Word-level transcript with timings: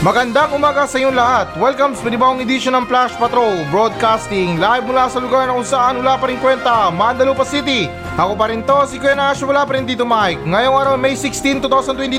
Magandang 0.00 0.56
umaga 0.56 0.88
sa 0.88 0.96
inyong 0.96 1.12
lahat. 1.12 1.52
Welcome 1.60 1.92
sa 1.92 2.08
panibawang 2.08 2.40
edisyon 2.40 2.72
ng 2.72 2.88
Flash 2.88 3.12
Patrol 3.20 3.68
Broadcasting 3.68 4.56
live 4.56 4.88
mula 4.88 5.12
sa 5.12 5.20
lugar 5.20 5.44
na 5.44 5.52
kung 5.52 5.68
saan 5.68 6.00
wala 6.00 6.16
pa 6.16 6.24
rin 6.24 6.40
kwenta, 6.40 6.88
Mandalupa 6.88 7.44
City. 7.44 7.84
Ako 8.16 8.32
pa 8.32 8.48
rin 8.48 8.64
to, 8.64 8.80
si 8.88 8.96
Kuya 8.96 9.12
Nash, 9.12 9.44
wala 9.44 9.60
pa 9.68 9.76
rin 9.76 9.84
dito 9.84 10.08
Mike. 10.08 10.40
Ngayong 10.48 10.72
araw, 10.72 10.94
May 10.96 11.12
16, 11.12 11.60
2022. 11.68 12.16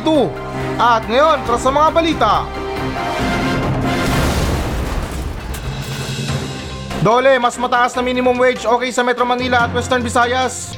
At 0.77 1.09
ngayon, 1.09 1.41
para 1.41 1.57
sa 1.57 1.73
mga 1.73 1.89
balita. 1.89 2.33
Dole, 7.01 7.33
mas 7.41 7.57
mataas 7.57 7.97
na 7.97 8.05
minimum 8.05 8.37
wage 8.37 8.61
okay 8.61 8.93
sa 8.93 9.01
Metro 9.01 9.25
Manila 9.25 9.65
at 9.65 9.73
Western 9.73 10.05
Visayas. 10.05 10.77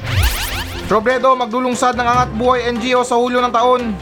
Robredo, 0.88 1.36
magdulungsad 1.36 2.00
ng 2.00 2.08
angat 2.08 2.32
buhay 2.32 2.64
NGO 2.72 3.04
sa 3.04 3.20
Hulyo 3.20 3.44
ng 3.44 3.52
taon. 3.52 3.92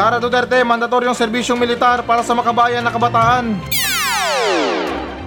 Sara 0.00 0.16
Duterte, 0.16 0.64
mandatoryong 0.64 1.12
serbisyong 1.12 1.60
militar 1.60 2.00
para 2.00 2.24
sa 2.24 2.32
makabayan 2.32 2.80
na 2.80 2.88
kabataan. 2.88 3.52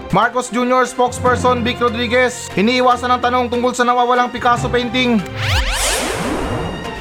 Marcos 0.09 0.49
Jr. 0.49 0.89
spokesperson 0.89 1.61
Vic 1.61 1.77
Rodriguez, 1.77 2.49
iniiwasan 2.57 3.05
ang 3.05 3.21
tanong 3.21 3.53
tungkol 3.53 3.69
sa 3.77 3.85
nawawalang 3.85 4.33
Picasso 4.33 4.65
painting. 4.65 5.21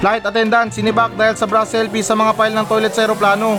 Flight 0.05 0.21
attendant, 0.21 0.69
sinibak 0.69 1.17
dahil 1.17 1.33
sa 1.33 1.49
bra 1.49 1.65
selfie 1.65 2.05
sa 2.05 2.13
mga 2.13 2.37
file 2.37 2.53
ng 2.61 2.67
toilet 2.69 2.93
sa 2.93 3.09
aeroplano. 3.09 3.57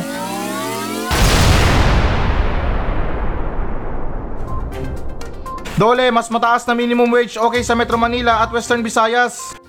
Dole, 5.73 6.13
mas 6.13 6.29
mataas 6.29 6.69
na 6.69 6.77
minimum 6.77 7.09
wage 7.09 7.41
okay 7.41 7.65
sa 7.65 7.73
Metro 7.73 7.97
Manila 7.97 8.45
at 8.45 8.53
Western 8.53 8.85
Visayas. 8.85 9.62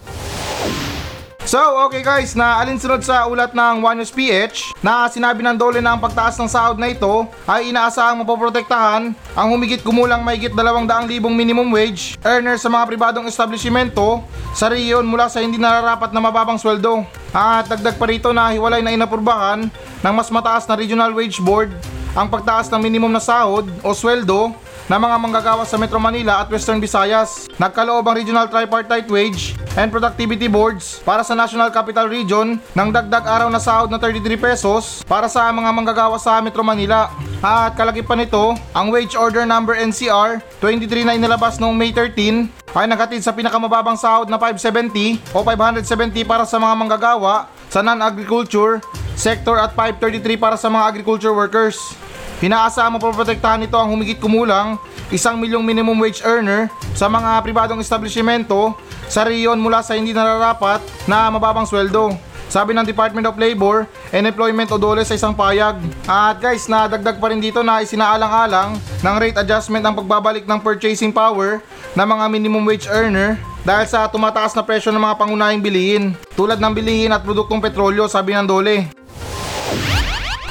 So, 1.55 1.87
okay 1.87 2.03
guys, 2.03 2.35
na 2.35 2.59
alinsunod 2.59 3.07
sa 3.07 3.31
ulat 3.31 3.55
ng 3.55 3.87
One 3.87 4.03
News 4.03 4.11
PH 4.11 4.75
na 4.83 5.07
sinabi 5.07 5.39
ng 5.47 5.55
Dole 5.55 5.79
na 5.79 5.95
ang 5.95 6.03
pagtaas 6.03 6.35
ng 6.35 6.51
sahod 6.51 6.83
na 6.83 6.91
ito 6.91 7.31
ay 7.47 7.71
inaasahang 7.71 8.27
mapoprotektahan 8.27 9.15
ang 9.15 9.47
humigit 9.55 9.79
kumulang 9.87 10.27
mahigit 10.27 10.51
200,000 10.51 11.07
minimum 11.31 11.71
wage 11.71 12.19
earner 12.27 12.59
sa 12.59 12.67
mga 12.67 12.91
pribadong 12.91 13.31
establishmento 13.31 14.27
sa 14.51 14.67
riyon 14.67 15.07
mula 15.07 15.31
sa 15.31 15.47
hindi 15.47 15.55
nararapat 15.55 16.11
na 16.11 16.19
mababang 16.19 16.59
sweldo. 16.59 17.07
At 17.31 17.71
dagdag 17.71 18.03
pa 18.03 18.07
rito 18.11 18.35
na 18.35 18.51
hiwalay 18.51 18.83
na 18.83 18.91
inapurbahan 18.91 19.71
ng 20.03 20.11
mas 20.11 20.35
mataas 20.35 20.67
na 20.67 20.75
Regional 20.75 21.15
Wage 21.15 21.39
Board 21.39 21.71
ang 22.19 22.27
pagtaas 22.27 22.67
ng 22.67 22.83
minimum 22.83 23.15
na 23.15 23.23
sahod 23.23 23.71
o 23.87 23.95
sweldo 23.95 24.51
ng 24.85 25.01
mga 25.01 25.17
manggagawa 25.17 25.65
sa 25.65 25.81
Metro 25.81 25.97
Manila 25.97 26.45
at 26.45 26.49
Western 26.53 26.77
Visayas. 26.77 27.49
Nagkaloob 27.57 28.05
ang 28.05 28.17
Regional 28.17 28.47
Tripartite 28.53 29.09
Wage 29.09 29.57
and 29.81 29.89
Productivity 29.89 30.45
Boards 30.45 31.01
para 31.01 31.25
sa 31.25 31.33
National 31.33 31.73
Capital 31.73 32.05
Region 32.13 32.61
ng 32.61 32.89
dagdag 32.93 33.25
araw 33.25 33.49
na 33.49 33.57
sahod 33.57 33.89
na 33.89 33.97
33 33.97 34.37
pesos 34.37 35.01
para 35.09 35.25
sa 35.25 35.49
mga 35.49 35.71
manggagawa 35.73 36.21
sa 36.21 36.37
Metro 36.45 36.61
Manila. 36.61 37.09
At 37.41 37.77
kalagipan 37.77 38.21
nito, 38.21 38.57
ang 38.77 38.93
Wage 38.93 39.17
Order 39.17 39.49
Number 39.49 39.73
NCR 39.77 40.45
23 40.61 41.09
na 41.09 41.17
inilabas 41.17 41.57
noong 41.57 41.77
May 41.77 41.93
13 41.93 42.49
ay 42.75 42.87
naghatid 42.91 43.23
sa 43.25 43.33
pinakamababang 43.33 43.97
sahod 43.97 44.29
na 44.29 44.37
570 44.37 45.21
o 45.33 45.41
570 45.41 46.27
para 46.29 46.45
sa 46.45 46.61
mga 46.61 46.75
manggagawa 46.77 47.49
sa 47.73 47.81
non-agriculture 47.81 48.85
sector 49.15 49.57
at 49.63 49.73
533 49.73 50.37
para 50.37 50.57
sa 50.59 50.69
mga 50.69 50.85
agriculture 50.91 51.33
workers. 51.33 51.95
Inaasahang 52.43 52.99
mapoprotektahan 52.99 53.63
nito 53.63 53.79
ang 53.79 53.95
humigit 53.95 54.19
kumulang 54.19 54.75
isang 55.15 55.39
milyong 55.39 55.63
minimum 55.63 55.95
wage 56.03 56.19
earner 56.27 56.67
sa 56.97 57.07
mga 57.07 57.39
pribadong 57.47 57.79
establishmento 57.79 58.75
sa 59.07 59.23
riyon 59.23 59.61
mula 59.61 59.85
sa 59.85 59.95
hindi 59.95 60.11
nararapat 60.11 60.83
na 61.07 61.31
mababang 61.31 61.69
sweldo. 61.69 62.17
Sabi 62.51 62.71
ng 62.71 62.87
Department 62.87 63.27
of 63.27 63.35
Labor 63.35 63.89
and 64.15 64.31
Employment 64.31 64.71
o 64.71 64.79
DOLE 64.79 65.03
sa 65.03 65.19
isang 65.19 65.35
payag. 65.35 65.75
At 66.07 66.39
guys, 66.39 66.71
nadagdag 66.71 67.19
pa 67.19 67.33
rin 67.33 67.43
dito 67.43 67.67
na 67.67 67.83
isinaalang-alang 67.83 68.79
ng 69.03 69.17
rate 69.19 69.43
adjustment 69.43 69.83
ang 69.83 69.99
pagbabalik 69.99 70.47
ng 70.47 70.61
purchasing 70.63 71.11
power 71.11 71.59
ng 71.99 72.07
mga 72.07 72.25
minimum 72.31 72.63
wage 72.63 72.87
earner 72.87 73.41
dahil 73.67 73.87
sa 73.89 74.07
tumataas 74.07 74.55
na 74.55 74.63
presyo 74.63 74.93
ng 74.95 75.03
mga 75.03 75.19
pangunahing 75.19 75.63
bilihin 75.65 76.05
tulad 76.39 76.61
ng 76.61 76.73
bilihin 76.77 77.11
at 77.11 77.25
produktong 77.25 77.59
petrolyo 77.59 78.07
sabi 78.07 78.37
ng 78.37 78.47
DOLE. 78.47 79.04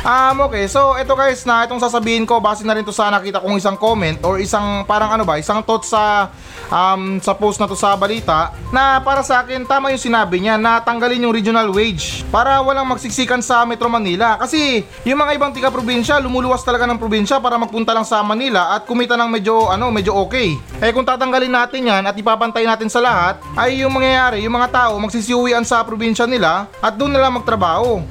Um, 0.04 0.52
okay, 0.52 0.68
so 0.68 1.00
ito 1.00 1.16
guys 1.16 1.48
na 1.48 1.64
itong 1.64 1.80
sasabihin 1.80 2.28
ko 2.28 2.44
base 2.44 2.68
na 2.68 2.76
rin 2.76 2.84
to 2.84 2.92
sa 2.92 3.08
nakita 3.08 3.40
kong 3.40 3.56
isang 3.56 3.80
comment 3.80 4.20
or 4.28 4.36
isang 4.36 4.84
parang 4.84 5.16
ano 5.16 5.24
ba, 5.24 5.40
isang 5.40 5.64
thought 5.64 5.88
sa 5.88 6.28
um, 6.68 7.24
sa 7.24 7.32
post 7.32 7.56
na 7.64 7.72
to 7.72 7.76
sa 7.80 7.96
balita 7.96 8.52
na 8.76 9.00
para 9.00 9.24
sa 9.24 9.40
akin 9.40 9.64
tama 9.64 9.96
yung 9.96 10.04
sinabi 10.04 10.44
niya 10.44 10.60
na 10.60 10.84
tanggalin 10.84 11.24
yung 11.24 11.32
regional 11.32 11.72
wage 11.72 12.28
para 12.28 12.60
walang 12.60 12.84
magsiksikan 12.92 13.40
sa 13.40 13.64
Metro 13.64 13.88
Manila 13.88 14.36
kasi 14.36 14.84
yung 15.08 15.24
mga 15.24 15.40
ibang 15.40 15.56
tika 15.56 15.72
probinsya 15.72 16.20
lumuluwas 16.20 16.68
talaga 16.68 16.84
ng 16.84 17.00
probinsya 17.00 17.40
para 17.40 17.56
magpunta 17.56 17.96
lang 17.96 18.04
sa 18.04 18.20
Manila 18.28 18.76
at 18.76 18.84
kumita 18.84 19.16
ng 19.16 19.32
medyo 19.32 19.72
ano 19.72 19.88
medyo 19.88 20.20
okay. 20.20 20.52
Eh 20.84 20.92
kung 20.92 21.08
tatanggalin 21.08 21.48
natin 21.48 21.80
yan 21.80 22.04
at 22.04 22.16
ipapantay 22.20 22.68
natin 22.68 22.92
sa 22.92 23.00
lahat 23.00 23.40
ay 23.56 23.88
yung 23.88 23.96
mangyayari 23.96 24.44
yung 24.44 24.60
mga 24.60 24.68
tao 24.68 25.00
magsisiuwian 25.00 25.64
sa 25.64 25.80
probinsya 25.88 26.28
nila 26.28 26.68
at 26.84 26.92
doon 27.00 27.16
na 27.16 27.24
lang 27.24 27.40
magtrabaho. 27.40 28.04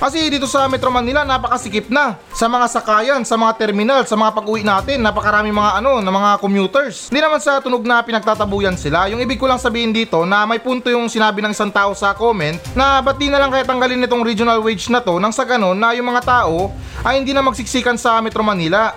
Kasi 0.00 0.32
dito 0.32 0.48
sa 0.48 0.64
Metro 0.64 0.88
Manila 0.88 1.28
napakasikip 1.28 1.92
na 1.92 2.16
sa 2.32 2.48
mga 2.48 2.72
sakayan, 2.72 3.20
sa 3.20 3.36
mga 3.36 3.52
terminal, 3.60 4.00
sa 4.08 4.16
mga 4.16 4.32
pag-uwi 4.32 4.64
natin, 4.64 5.04
napakarami 5.04 5.52
mga 5.52 5.76
ano, 5.76 6.00
na 6.00 6.08
mga 6.08 6.30
commuters. 6.40 7.12
Hindi 7.12 7.20
naman 7.20 7.36
sa 7.36 7.60
tunog 7.60 7.84
na 7.84 8.00
pinagtatabuyan 8.00 8.80
sila. 8.80 9.12
Yung 9.12 9.20
ibig 9.20 9.36
ko 9.36 9.44
lang 9.44 9.60
sabihin 9.60 9.92
dito 9.92 10.24
na 10.24 10.48
may 10.48 10.56
punto 10.56 10.88
yung 10.88 11.12
sinabi 11.12 11.44
ng 11.44 11.52
isang 11.52 11.68
tao 11.68 11.92
sa 11.92 12.16
comment 12.16 12.56
na 12.72 13.04
ba't 13.04 13.20
di 13.20 13.28
na 13.28 13.36
lang 13.36 13.52
kaya 13.52 13.60
tanggalin 13.68 14.00
itong 14.08 14.24
regional 14.24 14.64
wage 14.64 14.88
na 14.88 15.04
to 15.04 15.20
nang 15.20 15.36
sa 15.36 15.44
ganun 15.44 15.76
na 15.76 15.92
yung 15.92 16.08
mga 16.08 16.24
tao 16.24 16.72
ay 17.04 17.20
hindi 17.20 17.36
na 17.36 17.44
magsiksikan 17.44 18.00
sa 18.00 18.24
Metro 18.24 18.40
Manila. 18.40 18.96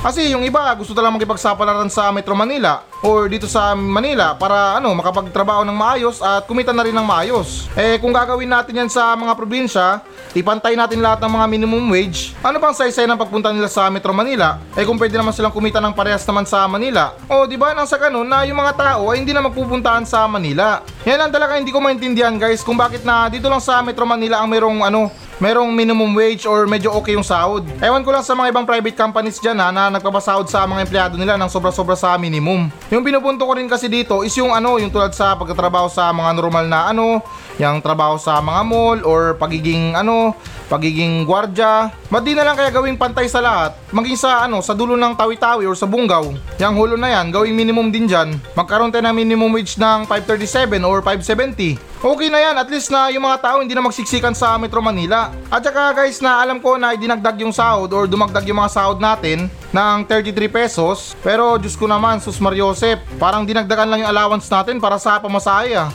Kasi 0.00 0.32
yung 0.32 0.40
iba 0.40 0.72
gusto 0.72 0.96
talagang 0.96 1.20
makipagsapalaran 1.20 1.92
sa 1.92 2.08
Metro 2.16 2.32
Manila 2.32 2.80
or 3.04 3.28
dito 3.28 3.44
sa 3.44 3.76
Manila 3.76 4.32
para 4.36 4.80
ano 4.80 4.92
makapagtrabaho 4.96 5.66
ng 5.66 5.76
maayos 5.76 6.22
at 6.24 6.48
kumita 6.48 6.72
na 6.72 6.84
rin 6.84 6.94
ng 6.96 7.04
maayos. 7.04 7.68
Eh 7.76 8.00
kung 8.00 8.14
gagawin 8.14 8.48
natin 8.48 8.84
yan 8.84 8.90
sa 8.92 9.12
mga 9.12 9.32
probinsya, 9.36 10.00
ipantay 10.32 10.76
natin 10.76 11.00
lahat 11.04 11.20
ng 11.24 11.32
mga 11.32 11.46
minimum 11.48 11.84
wage, 11.92 12.32
ano 12.40 12.56
bang 12.56 12.76
saysay 12.76 13.04
ng 13.04 13.18
pagpunta 13.20 13.52
nila 13.52 13.68
sa 13.68 13.88
Metro 13.92 14.12
Manila? 14.16 14.60
Eh 14.76 14.84
kung 14.88 14.96
pwede 14.96 15.16
naman 15.16 15.36
silang 15.36 15.52
kumita 15.52 15.80
ng 15.82 15.92
parehas 15.92 16.24
naman 16.24 16.48
sa 16.48 16.64
Manila. 16.64 17.12
O 17.28 17.44
di 17.44 17.60
ba 17.60 17.76
nang 17.76 17.88
sa 17.88 18.00
ganun 18.00 18.28
na 18.28 18.44
yung 18.48 18.56
mga 18.56 18.72
tao 18.76 19.12
ay 19.12 19.20
hindi 19.20 19.32
na 19.36 19.44
magpupuntahan 19.44 20.04
sa 20.08 20.24
Manila. 20.30 20.80
Yan 21.04 21.20
lang 21.20 21.32
talaga 21.32 21.60
hindi 21.60 21.72
ko 21.72 21.80
maintindihan 21.80 22.34
guys 22.36 22.64
kung 22.64 22.76
bakit 22.78 23.04
na 23.04 23.28
dito 23.28 23.46
lang 23.48 23.60
sa 23.60 23.80
Metro 23.84 24.04
Manila 24.08 24.40
ang 24.40 24.48
merong 24.48 24.80
ano 24.84 25.12
merong 25.36 25.68
minimum 25.68 26.16
wage 26.16 26.48
or 26.48 26.64
medyo 26.64 26.92
okay 26.96 27.12
yung 27.12 27.26
sahod. 27.26 27.64
Ewan 27.80 28.00
ko 28.00 28.10
lang 28.12 28.24
sa 28.24 28.32
mga 28.32 28.56
ibang 28.56 28.64
private 28.64 28.96
companies 28.96 29.36
dyan 29.36 29.60
ha, 29.60 29.68
na 29.68 29.92
nagpapasahod 29.92 30.48
sa 30.48 30.64
mga 30.64 30.88
empleyado 30.88 31.14
nila 31.20 31.36
ng 31.36 31.50
sobra-sobra 31.52 31.92
sa 31.92 32.16
minimum. 32.16 32.72
Yung 32.86 33.02
pinupunto 33.02 33.42
ko 33.42 33.58
rin 33.58 33.66
kasi 33.66 33.90
dito 33.90 34.22
is 34.22 34.30
yung 34.38 34.54
ano, 34.54 34.78
yung 34.78 34.94
tulad 34.94 35.10
sa 35.10 35.34
pagtatrabaho 35.34 35.90
sa 35.90 36.14
mga 36.14 36.30
normal 36.38 36.70
na 36.70 36.94
ano, 36.94 37.18
yung 37.58 37.82
trabaho 37.82 38.14
sa 38.14 38.38
mga 38.38 38.62
mall 38.62 38.98
or 39.02 39.34
pagiging 39.34 39.98
ano, 39.98 40.38
pagiging 40.70 41.26
gwardya. 41.26 41.90
Madi 42.14 42.38
na 42.38 42.46
lang 42.46 42.54
kaya 42.54 42.70
gawing 42.70 42.94
pantay 42.94 43.26
sa 43.26 43.42
lahat. 43.42 43.74
Maging 43.90 44.14
sa 44.14 44.46
ano, 44.46 44.62
sa 44.62 44.70
dulo 44.70 44.94
ng 44.94 45.18
tawi-tawi 45.18 45.66
or 45.66 45.74
sa 45.74 45.90
bunggaw. 45.90 46.30
Yang 46.62 46.74
hulo 46.78 46.94
na 46.94 47.10
yan, 47.10 47.34
gawing 47.34 47.58
minimum 47.58 47.90
din 47.90 48.06
dyan. 48.06 48.38
Magkaroon 48.54 48.94
tayo 48.94 49.02
ng 49.02 49.18
minimum 49.18 49.50
wage 49.50 49.74
ng 49.82 50.06
537 50.06 50.86
or 50.86 51.02
570. 51.02 51.95
Okay 51.96 52.28
na 52.28 52.36
yan, 52.36 52.52
at 52.60 52.68
least 52.68 52.92
na 52.92 53.08
yung 53.08 53.24
mga 53.24 53.40
tao 53.40 53.56
hindi 53.64 53.72
na 53.72 53.80
magsiksikan 53.80 54.36
sa 54.36 54.60
Metro 54.60 54.84
Manila. 54.84 55.32
At 55.48 55.64
saka 55.64 55.96
guys 55.96 56.20
na 56.20 56.44
alam 56.44 56.60
ko 56.60 56.76
na 56.76 56.92
dinagdag 56.92 57.40
yung 57.40 57.56
sahod 57.56 57.88
or 57.88 58.04
dumagdag 58.04 58.44
yung 58.44 58.60
mga 58.60 58.68
sahod 58.68 59.00
natin 59.00 59.48
ng 59.72 59.96
33 60.04 60.44
pesos. 60.44 61.16
Pero 61.24 61.56
Diyos 61.56 61.72
ko 61.72 61.88
naman, 61.88 62.20
Sus 62.20 62.36
Mariosep, 62.36 63.00
parang 63.16 63.48
dinagdagan 63.48 63.88
lang 63.88 64.04
yung 64.04 64.12
allowance 64.12 64.44
natin 64.52 64.76
para 64.76 65.00
sa 65.00 65.16
pamasahe 65.16 65.72
ah. 65.72 65.88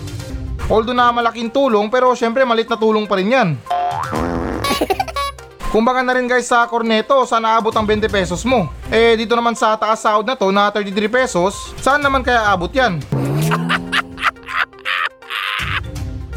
Although 0.66 0.98
na 0.98 1.14
malaking 1.14 1.54
tulong 1.54 1.86
pero 1.86 2.10
syempre 2.18 2.42
malit 2.50 2.66
na 2.66 2.82
tulong 2.82 3.06
pa 3.06 3.22
rin 3.22 3.38
yan. 3.38 3.50
Kumbaga 5.72 6.02
na 6.02 6.18
rin 6.18 6.26
guys 6.26 6.50
sa 6.50 6.66
Corneto, 6.66 7.30
saan 7.30 7.46
aabot 7.46 7.72
ang 7.78 7.86
20 7.86 8.10
pesos 8.10 8.42
mo? 8.42 8.74
Eh 8.90 9.14
dito 9.22 9.38
naman 9.38 9.54
sa 9.54 9.78
taas 9.78 10.02
sahod 10.02 10.26
na 10.26 10.34
to 10.34 10.50
na 10.50 10.74
33 10.74 10.98
pesos, 11.08 11.78
saan 11.78 12.02
naman 12.02 12.26
kaya 12.26 12.50
abot 12.50 12.74
yan? 12.74 12.98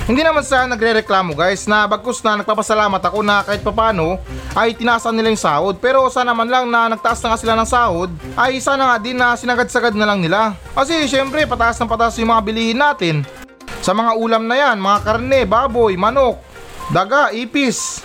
Hindi 0.05 0.21
naman 0.21 0.45
sa 0.45 0.69
nagre-reklamo 0.69 1.33
guys 1.33 1.65
na 1.65 1.89
bagkus 1.89 2.21
na 2.21 2.37
nagpapasalamat 2.37 3.01
ako 3.01 3.25
na 3.25 3.41
kahit 3.41 3.65
papano 3.65 4.21
ay 4.53 4.77
tinaasan 4.77 5.17
nila 5.17 5.33
yung 5.33 5.41
sahod 5.41 5.81
pero 5.81 6.13
sana 6.13 6.37
man 6.37 6.45
lang 6.45 6.69
na 6.69 6.93
nagtaas 6.93 7.25
na 7.25 7.33
nga 7.33 7.41
sila 7.41 7.57
ng 7.57 7.65
sahod 7.65 8.13
ay 8.37 8.61
sana 8.61 8.93
nga 8.93 8.97
din 9.01 9.17
na 9.17 9.33
sinagad-sagad 9.33 9.97
na 9.97 10.05
lang 10.05 10.21
nila. 10.21 10.53
Kasi 10.77 11.09
syempre 11.09 11.49
pataas 11.49 11.81
ng 11.81 11.89
pataas 11.89 12.21
yung 12.21 12.37
mga 12.37 12.45
bilihin 12.45 12.77
natin. 12.77 13.25
Sa 13.81 13.97
mga 13.97 14.13
ulam 14.21 14.45
na 14.45 14.57
yan, 14.61 14.77
mga 14.77 14.99
karne, 15.09 15.41
baboy, 15.49 15.97
manok, 15.97 16.37
daga, 16.93 17.33
ipis. 17.33 18.05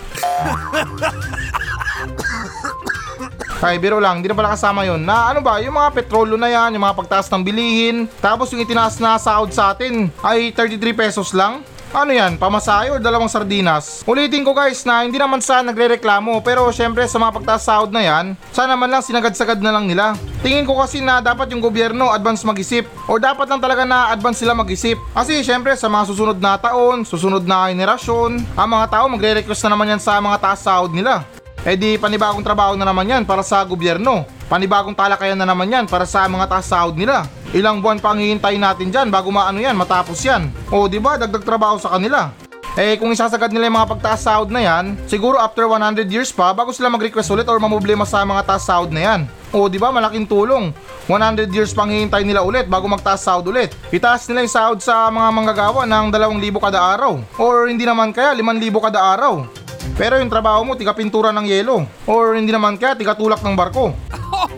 Ay, 3.60 3.76
biro 3.76 4.00
lang, 4.00 4.24
hindi 4.24 4.32
na 4.32 4.36
pala 4.40 4.56
kasama 4.56 4.88
yon 4.88 5.04
Na 5.04 5.28
ano 5.28 5.44
ba, 5.44 5.60
yung 5.60 5.76
mga 5.76 5.92
petrolo 5.92 6.40
na 6.40 6.48
yan, 6.48 6.72
yung 6.72 6.80
mga 6.80 6.96
pagtaas 6.96 7.28
ng 7.28 7.44
bilihin, 7.44 8.08
tapos 8.24 8.48
yung 8.56 8.64
itinaas 8.64 8.96
na 8.96 9.20
sahod 9.20 9.52
sa 9.52 9.76
atin 9.76 10.08
ay 10.24 10.48
33 10.56 10.96
pesos 10.96 11.36
lang. 11.36 11.60
Ano 11.90 12.14
yan, 12.14 12.38
pamasahe 12.38 12.94
o 12.94 13.02
dalawang 13.02 13.26
sardinas? 13.26 14.06
Ulitin 14.06 14.46
ko 14.46 14.54
guys 14.54 14.86
na 14.86 15.02
hindi 15.02 15.18
naman 15.18 15.42
sa 15.42 15.58
nagre-reklamo 15.58 16.38
pero 16.38 16.70
syempre 16.70 17.02
sa 17.10 17.18
mga 17.18 17.34
pagtaas 17.34 17.66
sahod 17.66 17.90
na 17.90 17.98
yan, 17.98 18.38
sana 18.54 18.78
man 18.78 18.94
lang 18.94 19.02
sinagad-sagad 19.02 19.58
na 19.58 19.74
lang 19.74 19.90
nila. 19.90 20.14
Tingin 20.38 20.62
ko 20.62 20.78
kasi 20.78 21.02
na 21.02 21.18
dapat 21.18 21.50
yung 21.50 21.58
gobyerno 21.58 22.14
advance 22.14 22.46
mag-isip 22.46 22.86
o 23.10 23.18
dapat 23.18 23.50
lang 23.50 23.58
talaga 23.58 23.82
na 23.82 24.14
advance 24.14 24.38
sila 24.38 24.54
mag-isip. 24.54 25.02
Kasi 25.10 25.42
syempre 25.42 25.74
sa 25.74 25.90
mga 25.90 26.14
susunod 26.14 26.38
na 26.38 26.54
taon, 26.62 27.02
susunod 27.02 27.42
na 27.42 27.74
henerasyon, 27.74 28.38
ang 28.54 28.68
mga 28.70 28.86
tao 28.86 29.10
magre-request 29.10 29.66
na 29.66 29.74
naman 29.74 29.90
yan 29.90 29.98
sa 29.98 30.22
mga 30.22 30.38
taas 30.38 30.62
sahod 30.62 30.94
nila. 30.94 31.26
Eh 31.66 31.74
di 31.74 31.98
panibagong 31.98 32.46
trabaho 32.46 32.78
na 32.78 32.86
naman 32.86 33.10
yan 33.10 33.26
para 33.26 33.42
sa 33.42 33.66
gobyerno. 33.66 34.38
Panibagong 34.50 34.98
talakayan 34.98 35.38
na 35.38 35.46
naman 35.46 35.70
yan 35.70 35.86
para 35.86 36.02
sa 36.02 36.26
mga 36.26 36.50
taas 36.50 36.66
sahod 36.66 36.98
nila. 36.98 37.22
Ilang 37.54 37.78
buwan 37.78 38.02
pa 38.02 38.10
ang 38.10 38.18
hihintayin 38.18 38.58
natin 38.58 38.90
dyan 38.90 39.06
bago 39.06 39.30
maano 39.30 39.62
yan, 39.62 39.78
matapos 39.78 40.18
yan. 40.26 40.50
O 40.74 40.90
di 40.90 40.98
ba 40.98 41.14
dagdag 41.14 41.46
trabaho 41.46 41.78
sa 41.78 41.94
kanila. 41.94 42.34
Eh 42.74 42.98
kung 42.98 43.14
isasagad 43.14 43.54
nila 43.54 43.70
yung 43.70 43.78
mga 43.78 43.90
pagtaas 43.94 44.26
sahod 44.26 44.50
na 44.50 44.58
yan, 44.58 44.98
siguro 45.06 45.38
after 45.38 45.70
100 45.70 46.10
years 46.10 46.34
pa 46.34 46.50
bago 46.50 46.74
sila 46.74 46.90
mag-request 46.90 47.30
ulit 47.30 47.46
or 47.46 47.62
mamblema 47.62 48.02
sa 48.02 48.26
mga 48.26 48.42
taas 48.42 48.66
sahod 48.66 48.90
na 48.90 48.98
yan. 48.98 49.20
O 49.54 49.70
di 49.70 49.78
ba 49.78 49.94
malaking 49.94 50.26
tulong. 50.26 50.74
100 51.06 51.46
years 51.54 51.70
pang 51.70 51.86
hihintay 51.86 52.26
nila 52.26 52.42
ulit 52.42 52.66
bago 52.66 52.90
magtaas 52.90 53.22
sahod 53.22 53.46
ulit. 53.46 53.70
Itaas 53.94 54.26
nila 54.26 54.42
yung 54.42 54.54
sahod 54.54 54.78
sa 54.82 55.06
mga 55.14 55.30
manggagawa 55.30 55.86
ng 55.86 56.10
2,000 56.10 56.58
kada 56.58 56.78
araw. 56.98 57.22
Or 57.38 57.70
hindi 57.70 57.86
naman 57.86 58.10
kaya 58.10 58.34
5,000 58.34 58.82
kada 58.82 58.98
araw. 58.98 59.46
Pero 59.96 60.18
yung 60.18 60.30
trabaho 60.30 60.62
mo, 60.66 60.76
tiga 60.76 60.92
pintura 60.92 61.30
ng 61.30 61.46
yelo. 61.46 61.86
Or 62.06 62.34
hindi 62.36 62.50
naman 62.50 62.76
kaya, 62.76 62.98
tiga 62.98 63.14
tulak 63.14 63.42
ng 63.42 63.56
barko. 63.56 63.94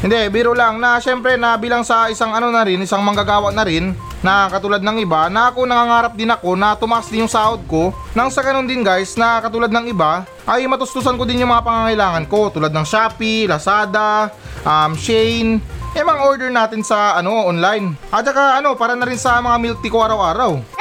Hindi, 0.00 0.16
biro 0.32 0.56
lang 0.56 0.80
na 0.80 0.96
syempre 0.96 1.36
na 1.36 1.60
bilang 1.60 1.84
sa 1.84 2.08
isang 2.08 2.32
ano 2.32 2.48
na 2.48 2.64
rin, 2.64 2.80
isang 2.80 3.04
manggagawa 3.04 3.52
na 3.52 3.68
rin, 3.68 3.92
na 4.24 4.48
katulad 4.48 4.80
ng 4.80 4.96
iba, 5.04 5.28
na 5.28 5.52
ako 5.52 5.68
nangangarap 5.68 6.16
din 6.16 6.32
ako 6.32 6.56
na 6.56 6.72
tumaas 6.72 7.12
din 7.12 7.28
yung 7.28 7.28
sahod 7.28 7.60
ko. 7.68 7.92
Nang 8.16 8.32
sa 8.32 8.40
ganun 8.40 8.64
din 8.64 8.80
guys, 8.80 9.20
na 9.20 9.44
katulad 9.44 9.68
ng 9.68 9.92
iba, 9.92 10.24
ay 10.48 10.64
matustusan 10.64 11.20
ko 11.20 11.28
din 11.28 11.44
yung 11.44 11.52
mga 11.52 11.68
pangangailangan 11.68 12.24
ko 12.32 12.48
tulad 12.48 12.72
ng 12.72 12.86
Shopee, 12.88 13.44
Lazada, 13.44 14.32
um, 14.64 14.96
Shane, 14.96 15.60
eh 15.92 16.00
mga 16.00 16.24
order 16.24 16.48
natin 16.48 16.80
sa 16.80 17.20
ano 17.20 17.36
online. 17.44 17.92
At 18.08 18.24
saka 18.24 18.56
ano, 18.56 18.72
para 18.80 18.96
na 18.96 19.04
rin 19.04 19.20
sa 19.20 19.36
mga 19.44 19.56
milk 19.60 19.78
tea 19.84 19.92
ko 19.92 20.00
araw-araw. 20.00 20.79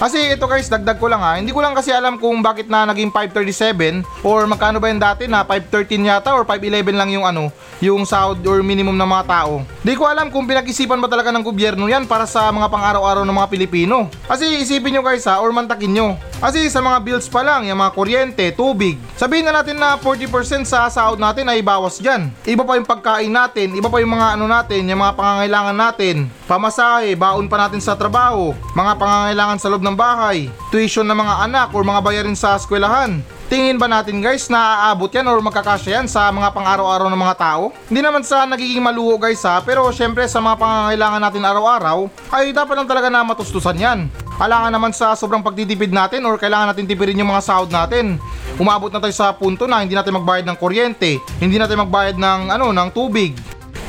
Kasi 0.00 0.32
ito 0.32 0.48
guys, 0.48 0.72
dagdag 0.72 0.96
ko 0.96 1.12
lang 1.12 1.20
ha. 1.20 1.36
Hindi 1.36 1.52
ko 1.52 1.60
lang 1.60 1.76
kasi 1.76 1.92
alam 1.92 2.16
kung 2.16 2.40
bakit 2.40 2.72
na 2.72 2.88
naging 2.88 3.12
537 3.12 4.24
or 4.24 4.48
magkano 4.48 4.80
ba 4.80 4.88
yung 4.88 4.96
dati 4.96 5.28
na 5.28 5.44
513 5.44 6.08
yata 6.08 6.32
or 6.32 6.48
511 6.48 6.96
lang 6.96 7.12
yung 7.12 7.28
ano, 7.28 7.52
yung 7.84 8.08
sahod 8.08 8.40
or 8.48 8.64
minimum 8.64 8.96
ng 8.96 9.04
mga 9.04 9.24
tao. 9.28 9.60
Di 9.84 9.92
ko 9.92 10.08
alam 10.08 10.32
kung 10.32 10.48
pinag-isipan 10.48 10.96
ba 10.96 11.04
talaga 11.04 11.28
ng 11.28 11.44
gobyerno 11.44 11.84
yan 11.84 12.08
para 12.08 12.24
sa 12.24 12.48
mga 12.48 12.72
pang-araw-araw 12.72 13.28
ng 13.28 13.36
mga 13.44 13.50
Pilipino. 13.52 14.08
Kasi 14.24 14.48
isipin 14.64 14.96
nyo 14.96 15.04
guys 15.04 15.28
ha, 15.28 15.36
or 15.36 15.52
mantakin 15.52 15.92
nyo. 15.92 16.16
Kasi 16.40 16.72
sa 16.72 16.80
mga 16.80 17.04
bills 17.04 17.28
pa 17.28 17.44
lang, 17.44 17.68
yung 17.68 17.76
mga 17.76 17.92
kuryente, 17.92 18.48
tubig, 18.56 18.96
sabihin 19.20 19.44
na 19.44 19.60
natin 19.60 19.76
na 19.76 20.00
40% 20.00 20.64
sa 20.64 20.88
sahod 20.88 21.20
natin 21.20 21.44
ay 21.52 21.60
bawas 21.60 22.00
dyan. 22.00 22.32
Iba 22.48 22.64
pa 22.64 22.80
yung 22.80 22.88
pagkain 22.88 23.28
natin, 23.28 23.76
iba 23.76 23.92
pa 23.92 24.00
yung 24.00 24.16
mga 24.16 24.40
ano 24.40 24.48
natin, 24.48 24.88
yung 24.88 25.04
mga 25.04 25.12
pangangailangan 25.20 25.76
natin, 25.76 26.16
pamasahe, 26.48 27.12
baon 27.12 27.44
pa 27.44 27.68
natin 27.68 27.84
sa 27.84 27.92
trabaho, 27.92 28.56
mga 28.72 28.92
pangangailangan 28.96 29.60
sa 29.60 29.68
loob 29.68 29.84
ng 29.84 29.89
bahay, 29.96 30.50
tuition 30.68 31.06
ng 31.06 31.14
mga 31.14 31.34
anak 31.46 31.68
or 31.70 31.86
mga 31.86 32.02
bayarin 32.02 32.36
sa 32.36 32.58
eskwelahan. 32.58 33.22
Tingin 33.50 33.82
ba 33.82 33.90
natin 33.90 34.22
guys 34.22 34.46
na 34.46 34.86
aabot 34.86 35.10
yan 35.10 35.26
or 35.26 35.42
magkakasya 35.42 35.98
yan 35.98 36.06
sa 36.06 36.30
mga 36.30 36.54
pang-araw-araw 36.54 37.10
ng 37.10 37.18
mga 37.18 37.34
tao? 37.34 37.74
Hindi 37.90 37.98
naman 37.98 38.22
sa 38.22 38.46
nagiging 38.46 38.78
maluho 38.78 39.18
guys 39.18 39.42
ha, 39.42 39.58
pero 39.58 39.90
syempre 39.90 40.22
sa 40.30 40.38
mga 40.38 40.54
pangangailangan 40.54 41.18
natin 41.18 41.42
araw-araw, 41.42 41.98
ay 42.30 42.54
dapat 42.54 42.78
lang 42.78 42.86
talaga 42.86 43.10
na 43.10 43.26
matustusan 43.26 43.74
yan. 43.74 44.06
Alangan 44.38 44.70
naman 44.70 44.94
sa 44.94 45.18
sobrang 45.18 45.42
pagtitipid 45.42 45.90
natin 45.90 46.22
or 46.30 46.38
kailangan 46.38 46.70
natin 46.70 46.86
tipirin 46.86 47.18
yung 47.18 47.34
mga 47.34 47.42
sahod 47.42 47.74
natin. 47.74 48.22
Umabot 48.54 48.86
na 48.94 49.02
tayo 49.02 49.14
sa 49.18 49.34
punto 49.34 49.66
na 49.66 49.82
hindi 49.82 49.98
natin 49.98 50.14
magbayad 50.14 50.46
ng 50.46 50.54
kuryente, 50.54 51.18
hindi 51.42 51.58
natin 51.58 51.82
magbayad 51.82 52.22
ng 52.22 52.54
ano, 52.54 52.70
ng 52.70 52.88
tubig. 52.94 53.34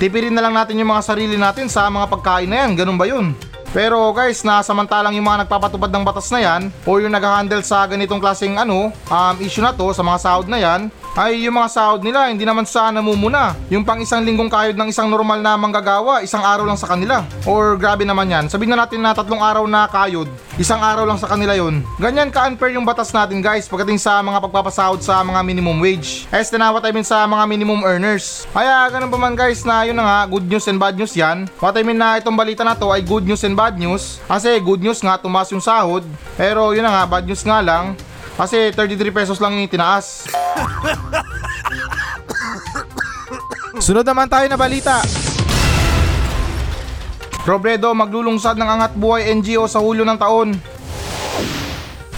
Tipirin 0.02 0.34
na 0.34 0.42
lang 0.42 0.58
natin 0.58 0.82
yung 0.82 0.90
mga 0.90 1.06
sarili 1.06 1.38
natin 1.38 1.70
sa 1.70 1.86
mga 1.86 2.10
pagkain 2.10 2.50
na 2.50 2.66
yan, 2.66 2.74
ganun 2.74 2.98
ba 2.98 3.06
yun? 3.06 3.38
Pero 3.72 4.12
guys, 4.12 4.44
na 4.44 4.60
samantalang 4.60 5.16
yung 5.16 5.24
mga 5.24 5.48
nagpapatupad 5.48 5.88
ng 5.88 6.04
batas 6.04 6.28
na 6.28 6.44
yan 6.44 6.68
o 6.84 7.00
yung 7.00 7.16
nag-handle 7.16 7.64
sa 7.64 7.88
ganitong 7.88 8.20
klaseng 8.20 8.60
ano, 8.60 8.92
um, 8.92 9.36
issue 9.40 9.64
na 9.64 9.72
to 9.72 9.96
sa 9.96 10.04
mga 10.04 10.20
sahod 10.20 10.48
na 10.52 10.60
yan, 10.60 10.92
ay 11.16 11.44
yung 11.44 11.60
mga 11.60 11.70
sahod 11.72 12.00
nila 12.00 12.32
hindi 12.32 12.48
naman 12.48 12.64
sa 12.64 12.88
namumuna. 12.88 13.52
Yung 13.68 13.84
pang 13.84 14.00
isang 14.00 14.24
linggong 14.24 14.48
kayod 14.48 14.80
ng 14.80 14.88
isang 14.88 15.12
normal 15.12 15.44
na 15.44 15.60
manggagawa, 15.60 16.24
isang 16.24 16.40
araw 16.40 16.64
lang 16.64 16.80
sa 16.80 16.88
kanila. 16.88 17.28
Or 17.44 17.76
grabe 17.76 18.08
naman 18.08 18.32
yan, 18.32 18.48
sabihin 18.48 18.72
na 18.72 18.88
natin 18.88 19.04
na 19.04 19.12
tatlong 19.12 19.44
araw 19.44 19.68
na 19.68 19.92
kayod, 19.92 20.32
isang 20.56 20.80
araw 20.80 21.04
lang 21.04 21.20
sa 21.20 21.28
kanila 21.28 21.52
yon. 21.52 21.84
Ganyan 22.00 22.32
ka-unfair 22.32 22.80
yung 22.80 22.88
batas 22.88 23.12
natin 23.12 23.44
guys 23.44 23.68
pagdating 23.68 24.00
sa 24.00 24.24
mga 24.24 24.40
pagpapasahod 24.48 25.04
sa 25.04 25.20
mga 25.20 25.44
minimum 25.44 25.84
wage. 25.84 26.32
As 26.32 26.48
na 26.56 26.72
what 26.72 26.86
I 26.88 26.96
mean 26.96 27.08
sa 27.08 27.28
mga 27.28 27.44
minimum 27.48 27.84
earners. 27.84 28.48
Kaya 28.56 28.88
ganun 28.88 29.12
pa 29.12 29.20
man 29.20 29.36
guys 29.36 29.68
na 29.68 29.84
yun 29.84 30.00
na 30.00 30.06
nga, 30.08 30.20
good 30.32 30.48
news 30.48 30.68
and 30.72 30.80
bad 30.80 30.96
news 30.96 31.12
yan. 31.12 31.50
What 31.60 31.76
I 31.76 31.84
mean 31.84 32.00
na 32.00 32.20
itong 32.20 32.40
balita 32.40 32.64
na 32.64 32.78
to 32.78 32.88
ay 32.92 33.04
good 33.04 33.28
news 33.28 33.44
and 33.44 33.58
bad 33.58 33.76
news. 33.76 34.24
Kasi 34.30 34.62
good 34.64 34.80
news 34.80 35.04
nga, 35.04 35.20
tumaas 35.20 35.52
yung 35.52 35.64
sahod. 35.64 36.08
Pero 36.40 36.72
yun 36.72 36.88
na 36.88 36.92
nga, 36.92 37.04
bad 37.20 37.26
news 37.28 37.44
nga 37.44 37.60
lang. 37.60 38.00
Kasi 38.42 38.74
33 38.74 39.14
pesos 39.14 39.38
lang 39.38 39.54
yung 39.54 39.70
tinaas. 39.70 40.26
Sunod 43.78 44.02
naman 44.02 44.26
tayo 44.26 44.50
na 44.50 44.58
balita. 44.58 44.98
Robredo 47.46 47.94
maglulungsad 47.94 48.58
ng 48.58 48.66
angat 48.66 48.94
buhay 48.98 49.30
NGO 49.38 49.70
sa 49.70 49.78
Hulyo 49.78 50.02
ng 50.02 50.18
taon. 50.18 50.58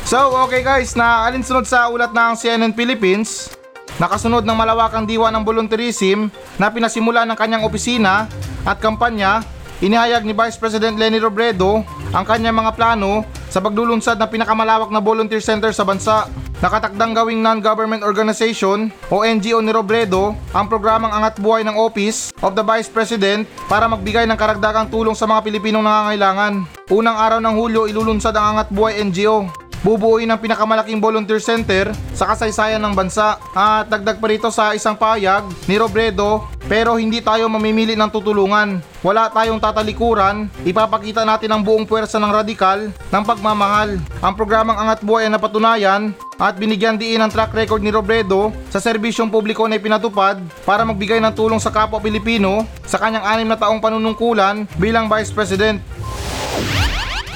So, 0.07 0.31
okay 0.47 0.63
guys, 0.63 0.95
na 0.95 1.27
alinsunod 1.27 1.67
sa 1.67 1.91
ulat 1.91 2.15
ng 2.15 2.39
CNN 2.39 2.71
Philippines, 2.71 3.51
nakasunod 3.99 4.47
ng 4.47 4.55
malawakang 4.55 5.03
diwa 5.03 5.27
ng 5.27 5.43
volunteerism 5.43 6.31
na 6.55 6.71
pinasimula 6.71 7.27
ng 7.27 7.35
kanyang 7.35 7.67
opisina 7.67 8.31
at 8.63 8.79
kampanya, 8.79 9.43
inihayag 9.79 10.27
ni 10.27 10.35
Vice 10.35 10.59
President 10.59 10.99
Leni 10.99 11.17
Robredo 11.17 11.81
ang 12.13 12.25
kanyang 12.27 12.59
mga 12.59 12.75
plano 12.77 13.25
sa 13.49 13.61
paglulunsad 13.61 14.17
ng 14.17 14.29
pinakamalawak 14.29 14.89
na 14.89 15.01
volunteer 15.01 15.41
center 15.41 15.69
sa 15.73 15.85
bansa. 15.85 16.29
Nakatakdang 16.61 17.11
gawing 17.11 17.43
non-government 17.43 18.07
organization 18.07 18.87
o 19.11 19.21
NGO 19.21 19.59
ni 19.59 19.71
Robredo 19.73 20.31
ang 20.55 20.65
programang 20.71 21.11
Angat 21.11 21.37
Buhay 21.37 21.61
ng 21.67 21.75
Office 21.75 22.31
of 22.39 22.55
the 22.55 22.63
Vice 22.63 22.87
President 22.87 23.43
para 23.67 23.83
magbigay 23.85 24.23
ng 24.29 24.39
karagdagang 24.39 24.87
tulong 24.87 25.11
sa 25.11 25.27
mga 25.27 25.43
Pilipinong 25.43 25.83
nangangailangan. 25.83 26.63
Unang 26.87 27.17
araw 27.19 27.39
ng 27.43 27.55
Hulyo 27.57 27.83
ilulunsad 27.91 28.31
ang 28.33 28.55
Angat 28.55 28.71
Buhay 28.71 29.01
NGO 29.03 29.62
bubuuin 29.83 30.31
ang 30.31 30.39
pinakamalaking 30.39 31.03
volunteer 31.03 31.43
center 31.43 31.91
sa 32.15 32.31
kasaysayan 32.31 32.79
ng 32.81 32.95
bansa. 32.95 33.37
At 33.51 33.91
dagdag 33.91 34.17
pa 34.17 34.27
rito 34.31 34.49
sa 34.49 34.71
isang 34.71 34.95
payag 34.95 35.43
ni 35.67 35.75
Robredo, 35.75 36.47
pero 36.65 36.95
hindi 36.95 37.19
tayo 37.19 37.45
mamimili 37.51 37.93
ng 37.93 38.09
tutulungan. 38.09 38.79
Wala 39.03 39.27
tayong 39.27 39.59
tatalikuran, 39.59 40.47
ipapakita 40.63 41.27
natin 41.27 41.51
ang 41.51 41.61
buong 41.61 41.83
puwersa 41.83 42.17
ng 42.23 42.31
radikal 42.31 42.87
ng 42.87 43.23
pagmamahal. 43.27 43.99
Ang 44.23 44.33
programang 44.33 44.79
Angat 44.79 45.03
Buhay 45.03 45.27
ay 45.27 45.35
napatunayan 45.35 46.15
at 46.39 46.55
binigyan 46.55 46.95
diin 46.95 47.19
ang 47.19 47.27
track 47.27 47.51
record 47.51 47.83
ni 47.83 47.91
Robredo 47.91 48.55
sa 48.71 48.79
serbisyong 48.79 49.27
publiko 49.27 49.67
na 49.67 49.75
ipinatupad 49.75 50.39
para 50.63 50.87
magbigay 50.87 51.19
ng 51.19 51.35
tulong 51.35 51.59
sa 51.59 51.69
kapwa 51.69 51.99
Pilipino 51.99 52.63
sa 52.87 52.95
kanyang 52.95 53.27
anim 53.27 53.47
na 53.51 53.59
taong 53.59 53.83
panunungkulan 53.83 54.63
bilang 54.79 55.11
Vice 55.11 55.35
President. 55.35 55.83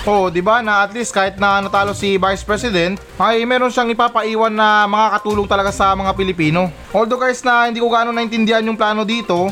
Oh, 0.07 0.31
'di 0.31 0.39
ba 0.39 0.63
na 0.63 0.87
at 0.87 0.95
least 0.95 1.11
kahit 1.11 1.35
na 1.35 1.59
natalo 1.59 1.91
si 1.91 2.15
Vice 2.15 2.39
President, 2.47 2.95
ay 3.19 3.43
meron 3.43 3.67
siyang 3.67 3.91
ipapaiwan 3.91 4.55
na 4.55 4.87
makakatulong 4.87 5.43
talaga 5.51 5.67
sa 5.75 5.91
mga 5.91 6.15
Pilipino. 6.15 6.71
Although 6.95 7.19
guys 7.19 7.43
na 7.43 7.67
hindi 7.67 7.83
ko 7.83 7.91
gaano 7.91 8.15
naintindihan 8.15 8.63
yung 8.63 8.79
plano 8.79 9.03
dito, 9.03 9.51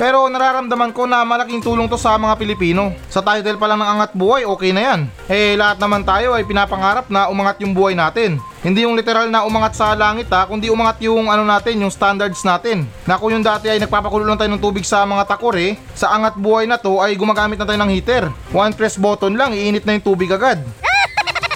pero 0.00 0.24
nararamdaman 0.28 0.92
ko 0.96 1.04
na 1.04 1.20
malaking 1.24 1.60
tulong 1.60 1.84
to 1.88 2.00
sa 2.00 2.16
mga 2.16 2.34
Pilipino. 2.40 2.96
Sa 3.12 3.20
title 3.20 3.60
pa 3.60 3.68
lang 3.68 3.80
ng 3.80 3.88
Angat 3.88 4.12
Buhay, 4.16 4.48
okay 4.48 4.72
na 4.72 4.82
yan. 4.82 5.00
Eh 5.28 5.54
lahat 5.56 5.76
naman 5.80 6.00
tayo 6.02 6.32
ay 6.32 6.48
pinapangarap 6.48 7.12
na 7.12 7.28
umangat 7.28 7.60
yung 7.60 7.76
buhay 7.76 7.92
natin. 7.92 8.40
Hindi 8.62 8.86
yung 8.86 8.94
literal 8.94 9.26
na 9.26 9.42
umangat 9.42 9.74
sa 9.74 9.92
langit 9.98 10.30
ha, 10.30 10.46
kundi 10.46 10.70
umangat 10.70 11.02
yung 11.02 11.26
ano 11.28 11.42
natin, 11.42 11.82
yung 11.82 11.90
standards 11.90 12.46
natin. 12.46 12.86
Na 13.04 13.18
kung 13.18 13.34
yung 13.34 13.42
dati 13.42 13.66
ay 13.66 13.82
nagpapakulo 13.82 14.22
lang 14.22 14.38
tayo 14.38 14.54
ng 14.54 14.62
tubig 14.62 14.86
sa 14.86 15.02
mga 15.02 15.26
takore, 15.26 15.74
sa 15.98 16.14
angat 16.14 16.38
buhay 16.38 16.70
na 16.70 16.78
to 16.78 17.02
ay 17.02 17.18
gumagamit 17.18 17.58
na 17.58 17.66
tayo 17.66 17.82
ng 17.82 17.90
heater. 17.90 18.30
One 18.54 18.70
press 18.72 18.94
button 18.94 19.34
lang, 19.34 19.52
iinit 19.52 19.82
na 19.82 19.98
yung 19.98 20.06
tubig 20.06 20.30
agad. 20.30 20.62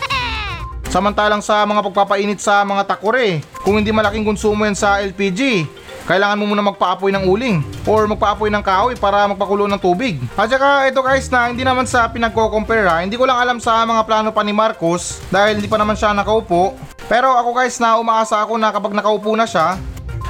Samantalang 0.95 1.47
sa 1.47 1.63
mga 1.63 1.79
pagpapainit 1.87 2.43
sa 2.43 2.67
mga 2.67 2.83
takore, 2.91 3.39
kung 3.63 3.79
hindi 3.79 3.95
malaking 3.95 4.27
konsumo 4.27 4.67
yan 4.67 4.75
sa 4.75 4.99
LPG, 4.99 5.63
kailangan 6.07 6.39
mo 6.39 6.47
muna 6.47 6.63
magpaapoy 6.63 7.11
ng 7.11 7.27
uling 7.27 7.57
or 7.83 8.07
magpaapoy 8.07 8.47
ng 8.47 8.63
kahoy 8.63 8.95
para 8.95 9.27
magpakulo 9.27 9.67
ng 9.67 9.83
tubig. 9.83 10.23
At 10.39 10.47
saka 10.47 10.87
ito 10.87 11.03
guys 11.03 11.27
na 11.29 11.51
hindi 11.51 11.67
naman 11.67 11.85
sa 11.85 12.07
pinagko-compare 12.07 12.87
ha, 12.87 13.03
hindi 13.03 13.19
ko 13.19 13.27
lang 13.27 13.43
alam 13.43 13.59
sa 13.59 13.83
mga 13.83 14.07
plano 14.07 14.31
pa 14.31 14.47
ni 14.47 14.55
Marcos 14.55 15.19
dahil 15.35 15.59
hindi 15.59 15.67
pa 15.67 15.77
naman 15.77 15.99
siya 15.99 16.15
nakaupo. 16.15 16.79
Pero 17.11 17.35
ako 17.35 17.51
guys 17.59 17.77
na 17.83 17.99
umaasa 17.99 18.39
ako 18.39 18.55
na 18.55 18.71
kapag 18.71 18.95
nakaupo 18.95 19.35
na 19.35 19.51
siya, 19.51 19.75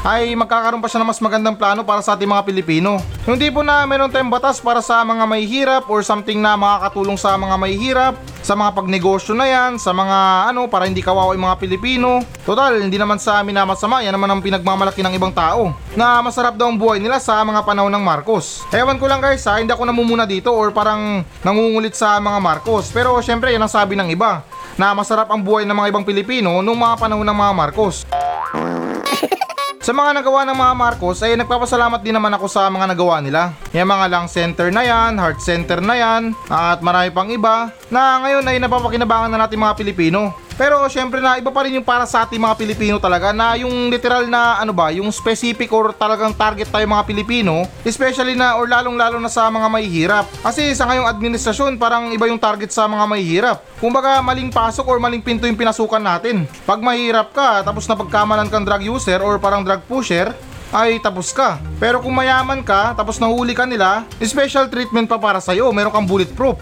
ay 0.07 0.39
magkakaroon 0.39 0.79
pa 0.79 0.87
siya 0.87 1.03
ng 1.03 1.11
mas 1.11 1.19
magandang 1.19 1.59
plano 1.59 1.83
para 1.83 1.99
sa 1.99 2.15
ating 2.15 2.31
mga 2.31 2.47
Pilipino. 2.47 3.03
Yung 3.27 3.43
tipo 3.43 3.67
na 3.67 3.83
meron 3.91 4.07
tayong 4.07 4.31
batas 4.31 4.63
para 4.63 4.79
sa 4.79 5.03
mga 5.03 5.27
may 5.27 5.43
hirap 5.43 5.91
or 5.91 6.07
something 6.07 6.39
na 6.39 6.55
makakatulong 6.55 7.19
sa 7.19 7.35
mga 7.35 7.59
may 7.59 7.75
hirap, 7.75 8.15
sa 8.39 8.55
mga 8.55 8.71
pagnegosyo 8.79 9.35
na 9.35 9.51
yan, 9.51 9.83
sa 9.83 9.91
mga 9.91 10.47
ano, 10.55 10.71
para 10.71 10.87
hindi 10.87 11.03
kawawa 11.03 11.35
yung 11.35 11.51
mga 11.51 11.59
Pilipino. 11.59 12.23
Total, 12.47 12.79
hindi 12.79 12.95
naman 12.95 13.19
sa 13.19 13.43
amin 13.43 13.59
na 13.59 13.67
masama, 13.67 13.99
yan 13.99 14.15
naman 14.15 14.31
ang 14.31 14.39
pinagmamalaki 14.39 15.03
ng 15.03 15.19
ibang 15.19 15.35
tao. 15.35 15.75
Na 15.99 16.23
masarap 16.23 16.55
daw 16.55 16.71
ang 16.71 16.79
buhay 16.79 17.03
nila 17.03 17.19
sa 17.19 17.43
mga 17.43 17.67
panahon 17.67 17.91
ng 17.91 18.05
Marcos. 18.07 18.63
Ewan 18.71 19.03
ko 19.03 19.11
lang 19.11 19.19
guys 19.19 19.43
ha, 19.51 19.59
hindi 19.59 19.75
ako 19.75 19.91
namumuna 19.91 20.23
dito 20.23 20.55
or 20.55 20.71
parang 20.71 21.27
nangungulit 21.43 21.99
sa 21.99 22.23
mga 22.23 22.39
Marcos. 22.39 22.95
Pero 22.95 23.19
syempre 23.19 23.51
yan 23.51 23.67
ang 23.67 23.73
sabi 23.75 23.99
ng 23.99 24.07
iba 24.15 24.47
na 24.79 24.95
masarap 24.95 25.27
ang 25.35 25.43
buhay 25.43 25.67
ng 25.67 25.75
mga 25.75 25.91
ibang 25.91 26.07
Pilipino 26.07 26.63
noong 26.63 26.79
mga 26.79 26.95
panahon 26.95 27.27
ng 27.27 27.39
mga 27.43 27.53
Marcos. 27.59 28.07
Sa 29.87 29.95
mga 29.95 30.19
nagawa 30.19 30.43
ng 30.43 30.59
mga 30.59 30.75
Marcos 30.75 31.23
ay 31.23 31.39
nagpapasalamat 31.39 32.03
din 32.03 32.11
naman 32.11 32.35
ako 32.35 32.51
sa 32.51 32.67
mga 32.67 32.91
nagawa 32.91 33.23
nila. 33.23 33.55
Yung 33.71 33.87
mga 33.87 34.11
lang 34.11 34.27
center 34.27 34.75
na 34.75 34.83
yan, 34.83 35.15
heart 35.15 35.39
center 35.39 35.79
na 35.79 35.95
yan, 35.95 36.35
at 36.51 36.83
marami 36.83 37.15
pang 37.15 37.31
iba 37.31 37.71
na 37.87 38.19
ngayon 38.19 38.51
ay 38.51 38.59
napapakinabangan 38.59 39.31
na 39.31 39.47
natin 39.47 39.63
mga 39.63 39.79
Pilipino. 39.79 40.35
Pero 40.57 40.81
syempre 40.89 41.21
na 41.21 41.37
iba 41.37 41.53
pa 41.53 41.69
rin 41.69 41.77
yung 41.77 41.85
para 41.85 42.09
sa 42.09 42.25
ating 42.25 42.41
mga 42.41 42.57
Pilipino 42.57 42.97
talaga 42.97 43.29
na 43.31 43.61
yung 43.61 43.93
literal 43.93 44.25
na 44.25 44.57
ano 44.57 44.73
ba, 44.73 44.89
yung 44.89 45.13
specific 45.13 45.69
or 45.69 45.93
talagang 45.93 46.33
target 46.33 46.73
tayo 46.73 46.89
mga 46.89 47.05
Pilipino, 47.05 47.69
especially 47.85 48.33
na 48.33 48.57
or 48.57 48.65
lalong 48.65 48.97
lalo 48.97 49.21
na 49.21 49.29
sa 49.29 49.53
mga 49.53 49.69
mahihirap. 49.69 50.25
Kasi 50.41 50.73
sa 50.73 50.89
ngayong 50.89 51.13
administrasyon 51.13 51.77
parang 51.77 52.09
iba 52.09 52.25
yung 52.25 52.41
target 52.41 52.73
sa 52.73 52.89
mga 52.89 53.05
mahihirap. 53.05 53.59
Kumbaga 53.77 54.25
maling 54.25 54.49
pasok 54.49 54.89
or 54.89 54.97
maling 54.97 55.21
pinto 55.21 55.45
yung 55.45 55.61
pinasukan 55.61 56.01
natin. 56.01 56.49
Pag 56.65 56.81
mahirap 56.81 57.37
ka 57.37 57.61
tapos 57.61 57.85
napagkamalan 57.85 58.49
kang 58.49 58.65
drug 58.65 58.81
user 58.81 59.21
or 59.21 59.37
parang 59.37 59.61
drug 59.61 59.85
pusher, 59.85 60.33
ay 60.75 60.99
tapos 60.99 61.31
ka. 61.31 61.63
Pero 61.79 62.03
kung 62.03 62.17
mayaman 62.17 62.65
ka, 62.65 62.97
tapos 62.97 63.23
nahuli 63.23 63.55
ka 63.55 63.69
nila, 63.69 64.03
special 64.25 64.67
treatment 64.67 65.07
pa 65.07 65.21
para 65.21 65.39
sa'yo, 65.39 65.71
meron 65.71 65.95
kang 65.95 66.09
bulletproof. 66.09 66.59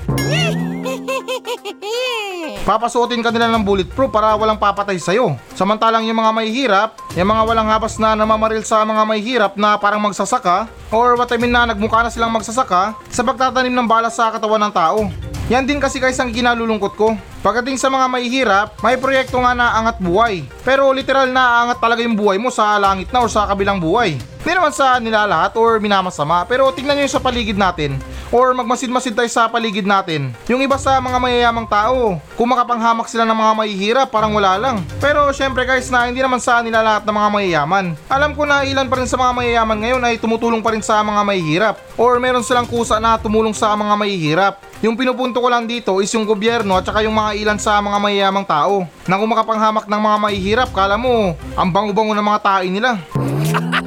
Papasuotin 2.64 3.20
ka 3.20 3.28
nila 3.28 3.52
ng 3.52 3.60
bulletproof 3.60 4.08
para 4.08 4.32
walang 4.40 4.56
papatay 4.56 4.96
sa'yo. 4.96 5.36
Samantalang 5.52 6.08
yung 6.08 6.16
mga 6.16 6.32
mahihirap, 6.32 6.90
yung 7.12 7.28
mga 7.28 7.44
walang 7.44 7.68
habas 7.68 8.00
na 8.00 8.16
namamaril 8.16 8.64
sa 8.64 8.80
mga 8.88 9.04
mahihirap 9.04 9.52
na 9.60 9.76
parang 9.76 10.00
magsasaka, 10.00 10.64
or 10.88 11.12
what 11.12 11.28
I 11.28 11.36
mean 11.36 11.52
na 11.52 11.68
nagmukha 11.68 12.00
na 12.00 12.08
silang 12.08 12.32
magsasaka, 12.32 12.96
sa 13.12 13.20
pagtatanim 13.20 13.68
ng 13.68 13.84
bala 13.84 14.08
sa 14.08 14.32
katawan 14.32 14.64
ng 14.64 14.72
tao. 14.72 15.12
Yan 15.52 15.68
din 15.68 15.76
kasi 15.76 16.00
guys 16.00 16.16
ang 16.16 16.32
kinalulungkot 16.32 16.96
ko. 16.96 17.12
Pagdating 17.44 17.76
sa 17.76 17.92
mga 17.92 18.08
mahihirap, 18.08 18.80
may 18.80 18.96
proyekto 18.96 19.36
nga 19.36 19.52
na 19.52 19.76
angat 19.76 20.00
buhay. 20.00 20.48
Pero 20.64 20.88
literal 20.96 21.28
na 21.28 21.60
angat 21.60 21.76
talaga 21.76 22.00
yung 22.00 22.16
buhay 22.16 22.40
mo 22.40 22.48
sa 22.48 22.80
langit 22.80 23.12
na 23.12 23.20
o 23.20 23.28
sa 23.28 23.44
kabilang 23.44 23.76
buhay. 23.76 24.16
Hindi 24.16 24.52
naman 24.56 24.72
sa 24.72 24.96
nilalahat 24.96 25.52
or 25.52 25.76
minamasama, 25.76 26.48
pero 26.48 26.72
tingnan 26.72 26.96
nyo 26.96 27.04
yung 27.04 27.16
sa 27.16 27.20
paligid 27.20 27.60
natin 27.60 28.00
or 28.32 28.50
magmasid-masid 28.56 29.12
tayo 29.12 29.30
sa 29.30 29.48
paligid 29.48 29.84
natin. 29.84 30.32
Yung 30.48 30.58
iba 30.64 30.74
sa 30.74 30.98
mga 30.98 31.16
mayayamang 31.20 31.68
tao, 31.70 32.16
kung 32.34 32.48
makapanghamak 32.50 33.06
sila 33.06 33.22
ng 33.28 33.36
mga 33.36 33.52
mahihirap, 33.56 34.08
parang 34.10 34.34
wala 34.34 34.56
lang. 34.56 34.82
Pero 34.98 35.28
syempre 35.30 35.62
guys 35.68 35.86
na 35.92 36.08
hindi 36.08 36.18
naman 36.18 36.42
sa 36.42 36.64
nila 36.64 36.80
lahat 36.80 37.06
ng 37.06 37.14
mga 37.14 37.30
mayayaman. 37.30 37.86
Alam 38.10 38.32
ko 38.32 38.42
na 38.48 38.64
ilan 38.66 38.88
pa 38.90 38.98
rin 39.00 39.08
sa 39.08 39.20
mga 39.20 39.32
mayayaman 39.32 39.78
ngayon 39.84 40.02
ay 40.02 40.20
tumutulong 40.20 40.64
pa 40.64 40.72
rin 40.74 40.82
sa 40.82 40.98
mga 41.00 41.20
mahihirap 41.22 41.76
or 41.94 42.18
meron 42.18 42.42
silang 42.44 42.66
kusa 42.66 42.98
na 42.98 43.20
tumulong 43.20 43.54
sa 43.54 43.72
mga 43.72 43.94
mahihirap. 43.96 44.54
Yung 44.84 45.00
pinupunto 45.00 45.40
ko 45.40 45.48
lang 45.48 45.64
dito 45.64 46.04
is 46.04 46.12
yung 46.12 46.28
gobyerno 46.28 46.76
at 46.76 46.84
saka 46.84 47.00
yung 47.00 47.16
mga 47.16 47.33
ilan 47.34 47.58
sa 47.58 47.82
mga 47.82 47.98
mayayamang 47.98 48.46
tao. 48.46 48.86
Na 49.04 49.18
kung 49.18 49.30
makapanghamak 49.30 49.90
ng 49.90 50.00
mga 50.00 50.16
mahihirap, 50.22 50.68
kala 50.70 50.94
mo, 50.94 51.34
ang 51.58 51.68
bango-bango 51.68 52.14
ng 52.14 52.26
mga 52.26 52.40
tae 52.40 52.66
nila. 52.70 52.96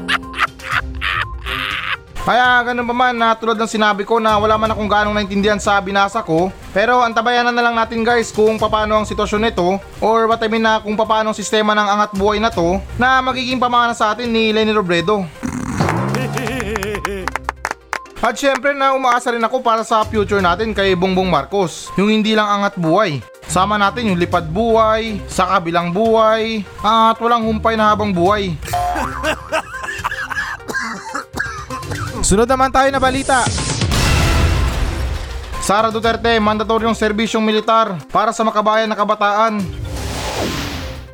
Kaya 2.27 2.59
ganun 2.59 2.83
pa 2.83 2.91
man 2.91 3.15
na 3.15 3.31
tulad 3.39 3.55
ng 3.55 3.71
sinabi 3.71 4.03
ko 4.03 4.19
na 4.19 4.35
wala 4.35 4.59
man 4.59 4.67
akong 4.67 4.91
ganong 4.91 5.15
naintindihan 5.15 5.55
sa 5.63 5.79
binasa 5.79 6.19
ko 6.19 6.51
Pero 6.75 6.99
antabayanan 6.99 7.55
na 7.55 7.63
lang 7.63 7.71
natin 7.71 8.03
guys 8.03 8.35
kung 8.35 8.59
paano 8.59 8.99
ang 8.99 9.07
sitwasyon 9.07 9.47
nito 9.47 9.79
Or 10.03 10.27
what 10.27 10.43
I 10.43 10.51
mean 10.51 10.67
na 10.67 10.83
kung 10.83 10.99
paano 10.99 11.31
ang 11.31 11.37
sistema 11.39 11.71
ng 11.71 11.87
angat 11.87 12.11
buhay 12.19 12.43
na 12.43 12.51
to 12.51 12.83
Na 12.99 13.23
magiging 13.23 13.63
pamana 13.63 13.95
sa 13.95 14.11
atin 14.11 14.27
ni 14.27 14.51
Lenny 14.51 14.75
Robredo. 14.75 15.23
At 18.27 18.35
syempre 18.35 18.75
na 18.75 18.91
umaasa 18.91 19.31
rin 19.31 19.47
ako 19.47 19.63
para 19.63 19.87
sa 19.87 20.03
future 20.03 20.43
natin 20.43 20.75
kay 20.75 20.99
Bongbong 20.99 21.31
Marcos 21.31 21.95
Yung 21.95 22.11
hindi 22.11 22.35
lang 22.35 22.59
angat 22.59 22.75
buhay 22.75 23.23
Sama 23.47 23.79
natin 23.79 24.11
yung 24.11 24.19
lipad 24.19 24.51
buhay, 24.51 25.23
sa 25.31 25.47
kabilang 25.55 25.95
buhay, 25.95 26.67
at 26.83 27.15
walang 27.17 27.47
humpay 27.47 27.79
na 27.79 27.95
habang 27.95 28.11
buhay 28.11 28.59
Sunod 32.27 32.43
naman 32.43 32.67
tayo 32.75 32.91
na 32.91 32.99
balita. 32.99 33.47
Sara 35.63 35.91
Duterte, 35.91 36.39
mandatoryong 36.39 36.95
serbisyong 36.95 37.43
militar 37.43 37.99
para 38.07 38.31
sa 38.31 38.43
makabayan 38.43 38.87
na 38.87 38.95
kabataan. 38.95 39.59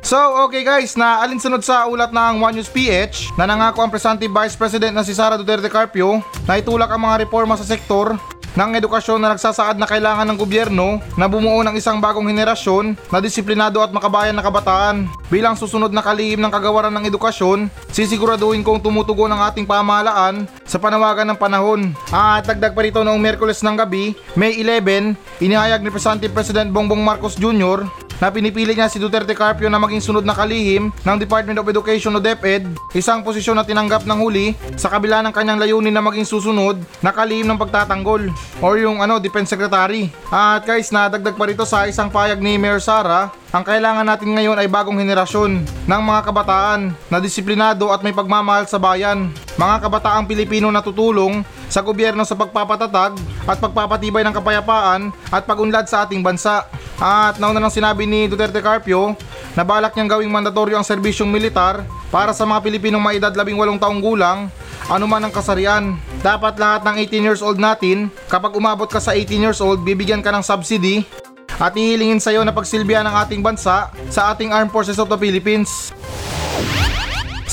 So, 0.04 0.18
okay 0.46 0.62
guys, 0.62 0.94
na 0.94 1.24
alinsunod 1.24 1.64
sa 1.64 1.90
ulat 1.90 2.12
ng 2.12 2.38
One 2.38 2.60
News 2.60 2.70
PH 2.70 3.34
na 3.40 3.48
nangako 3.48 3.82
ang 3.82 3.90
Presumptive 3.90 4.30
Vice 4.30 4.54
President 4.54 4.92
na 4.92 5.02
si 5.02 5.16
Sara 5.16 5.40
Duterte 5.40 5.66
Carpio 5.66 6.20
na 6.44 6.60
itulak 6.60 6.92
ang 6.92 7.02
mga 7.02 7.26
reforma 7.26 7.56
sa 7.56 7.64
sektor 7.64 8.14
ng 8.54 8.70
edukasyon 8.78 9.18
na 9.18 9.34
nagsasaad 9.34 9.76
na 9.78 9.86
kailangan 9.86 10.26
ng 10.30 10.38
gobyerno 10.38 11.02
na 11.18 11.26
bumuo 11.26 11.58
ng 11.66 11.74
isang 11.74 11.98
bagong 11.98 12.30
henerasyon 12.30 12.94
na 13.10 13.18
disiplinado 13.18 13.82
at 13.82 13.90
makabayan 13.90 14.34
na 14.34 14.46
kabataan. 14.46 15.10
Bilang 15.26 15.58
susunod 15.58 15.90
na 15.90 16.02
kalihim 16.02 16.38
ng 16.38 16.52
kagawaran 16.54 16.94
ng 16.94 17.10
edukasyon, 17.10 17.66
sisiguraduhin 17.90 18.62
kong 18.62 18.78
tumutugon 18.78 19.30
ang 19.34 19.42
ating 19.50 19.66
pamahalaan 19.66 20.46
sa 20.62 20.78
panawagan 20.78 21.26
ng 21.34 21.38
panahon. 21.38 21.90
At 22.14 22.46
dagdag 22.46 22.78
pa 22.78 22.86
rito 22.86 23.02
noong 23.02 23.18
Merkules 23.18 23.58
ng 23.66 23.74
gabi, 23.74 24.14
May 24.38 24.54
11, 24.62 25.18
inihayag 25.42 25.82
ni 25.82 25.90
Presidente 25.90 26.30
President 26.30 26.70
Bongbong 26.70 27.02
Marcos 27.02 27.34
Jr 27.34 28.03
na 28.22 28.30
pinipili 28.30 28.74
niya 28.74 28.90
si 28.90 29.02
Duterte 29.02 29.34
Carpio 29.34 29.66
na 29.70 29.80
maging 29.80 30.02
sunod 30.02 30.24
na 30.26 30.34
kalihim 30.36 30.90
ng 30.90 31.16
Department 31.18 31.58
of 31.58 31.66
Education 31.66 32.14
o 32.14 32.20
DepEd, 32.22 32.66
isang 32.94 33.22
posisyon 33.26 33.58
na 33.58 33.66
tinanggap 33.66 34.06
ng 34.06 34.18
huli 34.18 34.54
sa 34.78 34.90
kabila 34.90 35.22
ng 35.24 35.34
kanyang 35.34 35.60
layunin 35.60 35.94
na 35.94 36.04
maging 36.04 36.26
susunod 36.26 36.78
na 37.02 37.10
kalihim 37.10 37.46
ng 37.48 37.58
pagtatanggol 37.58 38.30
or 38.62 38.78
yung 38.78 39.02
ano 39.02 39.18
Defense 39.18 39.50
Secretary. 39.50 40.10
At 40.30 40.66
guys, 40.66 40.90
nadagdag 40.94 41.34
pa 41.34 41.44
rito 41.48 41.64
sa 41.66 41.86
isang 41.86 42.10
payag 42.10 42.38
ni 42.38 42.58
Mayor 42.58 42.82
Sara, 42.82 43.30
ang 43.54 43.62
kailangan 43.62 44.02
natin 44.02 44.34
ngayon 44.34 44.58
ay 44.58 44.66
bagong 44.66 44.98
henerasyon 44.98 45.62
ng 45.86 46.02
mga 46.02 46.20
kabataan 46.26 46.90
na 47.06 47.22
disiplinado 47.22 47.94
at 47.94 48.02
may 48.02 48.10
pagmamahal 48.10 48.66
sa 48.66 48.82
bayan. 48.82 49.30
Mga 49.54 49.86
kabataang 49.86 50.26
Pilipino 50.26 50.74
na 50.74 50.82
tutulong 50.82 51.46
sa 51.68 51.80
gobyerno 51.84 52.22
sa 52.24 52.36
pagpapatatag 52.38 53.16
at 53.44 53.58
pagpapatibay 53.60 54.24
ng 54.24 54.34
kapayapaan 54.34 55.12
at 55.30 55.44
pagunlad 55.44 55.86
sa 55.86 56.04
ating 56.04 56.20
bansa. 56.20 56.66
At 56.98 57.42
nauna 57.42 57.58
nang 57.58 57.74
sinabi 57.74 58.06
ni 58.06 58.30
Duterte 58.30 58.62
Carpio 58.62 59.18
na 59.58 59.66
balak 59.66 59.94
niyang 59.94 60.18
gawing 60.18 60.30
mandatoryo 60.30 60.78
ang 60.78 60.86
serbisyong 60.86 61.30
militar 61.30 61.82
para 62.14 62.30
sa 62.30 62.46
mga 62.46 62.62
Pilipinong 62.62 63.02
may 63.02 63.18
edad 63.18 63.34
18 63.34 63.82
taong 63.82 63.98
gulang 63.98 64.50
anuman 64.88 65.22
ang 65.24 65.32
kasarian. 65.32 65.96
Dapat 66.20 66.56
lahat 66.60 66.82
ng 66.84 66.96
18 67.02 67.26
years 67.26 67.40
old 67.44 67.60
natin, 67.60 68.08
kapag 68.28 68.56
umabot 68.56 68.88
ka 68.88 69.00
sa 69.00 69.12
18 69.16 69.44
years 69.44 69.60
old, 69.60 69.80
bibigyan 69.84 70.20
ka 70.20 70.32
ng 70.32 70.44
subsidy 70.44 71.04
at 71.54 71.72
ihilingin 71.74 72.18
sa 72.18 72.34
iyo 72.34 72.42
na 72.42 72.50
pagsilbihan 72.50 73.06
ng 73.06 73.14
ating 73.26 73.40
bansa 73.40 73.90
sa 74.10 74.20
ating 74.34 74.50
Armed 74.50 74.74
Forces 74.74 74.98
of 74.98 75.06
the 75.06 75.18
Philippines. 75.18 75.94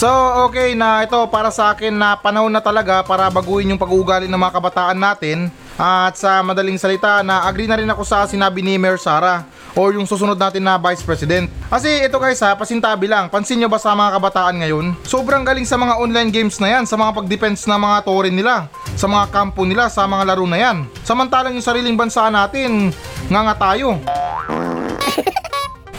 So 0.01 0.09
okay 0.49 0.73
na 0.73 1.05
ito 1.05 1.13
para 1.29 1.53
sa 1.53 1.77
akin 1.77 1.93
na 1.93 2.17
panahon 2.17 2.49
na 2.49 2.57
talaga 2.57 3.05
para 3.05 3.29
baguhin 3.29 3.69
yung 3.69 3.77
pag-uugali 3.77 4.25
ng 4.25 4.41
mga 4.41 4.57
kabataan 4.57 4.97
natin 4.97 5.53
at 5.77 6.17
sa 6.17 6.41
madaling 6.41 6.81
salita 6.81 7.21
na 7.21 7.45
agree 7.45 7.69
na 7.69 7.77
rin 7.77 7.85
ako 7.85 8.01
sa 8.01 8.25
sinabi 8.25 8.65
ni 8.65 8.81
Mayor 8.81 8.97
Sara 8.97 9.45
or 9.77 9.93
yung 9.93 10.09
susunod 10.09 10.41
natin 10.41 10.65
na 10.65 10.81
Vice 10.81 11.05
President. 11.05 11.45
Kasi 11.69 12.01
ito 12.01 12.17
guys 12.17 12.41
ha, 12.41 12.57
pasintabi 12.57 13.05
lang. 13.05 13.29
Pansin 13.29 13.61
nyo 13.61 13.69
ba 13.69 13.77
sa 13.77 13.93
mga 13.93 14.17
kabataan 14.17 14.65
ngayon? 14.65 14.85
Sobrang 15.05 15.45
galing 15.45 15.69
sa 15.69 15.77
mga 15.77 15.93
online 16.01 16.33
games 16.33 16.57
na 16.57 16.81
yan, 16.81 16.89
sa 16.89 16.97
mga 16.97 17.21
pag-defense 17.21 17.69
na 17.69 17.77
mga 17.77 18.01
tore 18.01 18.33
nila, 18.33 18.73
sa 18.97 19.05
mga 19.05 19.29
kampo 19.29 19.69
nila, 19.69 19.85
sa 19.85 20.09
mga 20.09 20.33
laro 20.33 20.49
na 20.49 20.57
yan. 20.57 20.89
Samantalang 21.05 21.53
yung 21.53 21.61
sariling 21.61 21.93
bansa 21.93 22.25
natin, 22.33 22.89
nga 23.29 23.41
nga 23.45 23.55
tayo. 23.69 24.01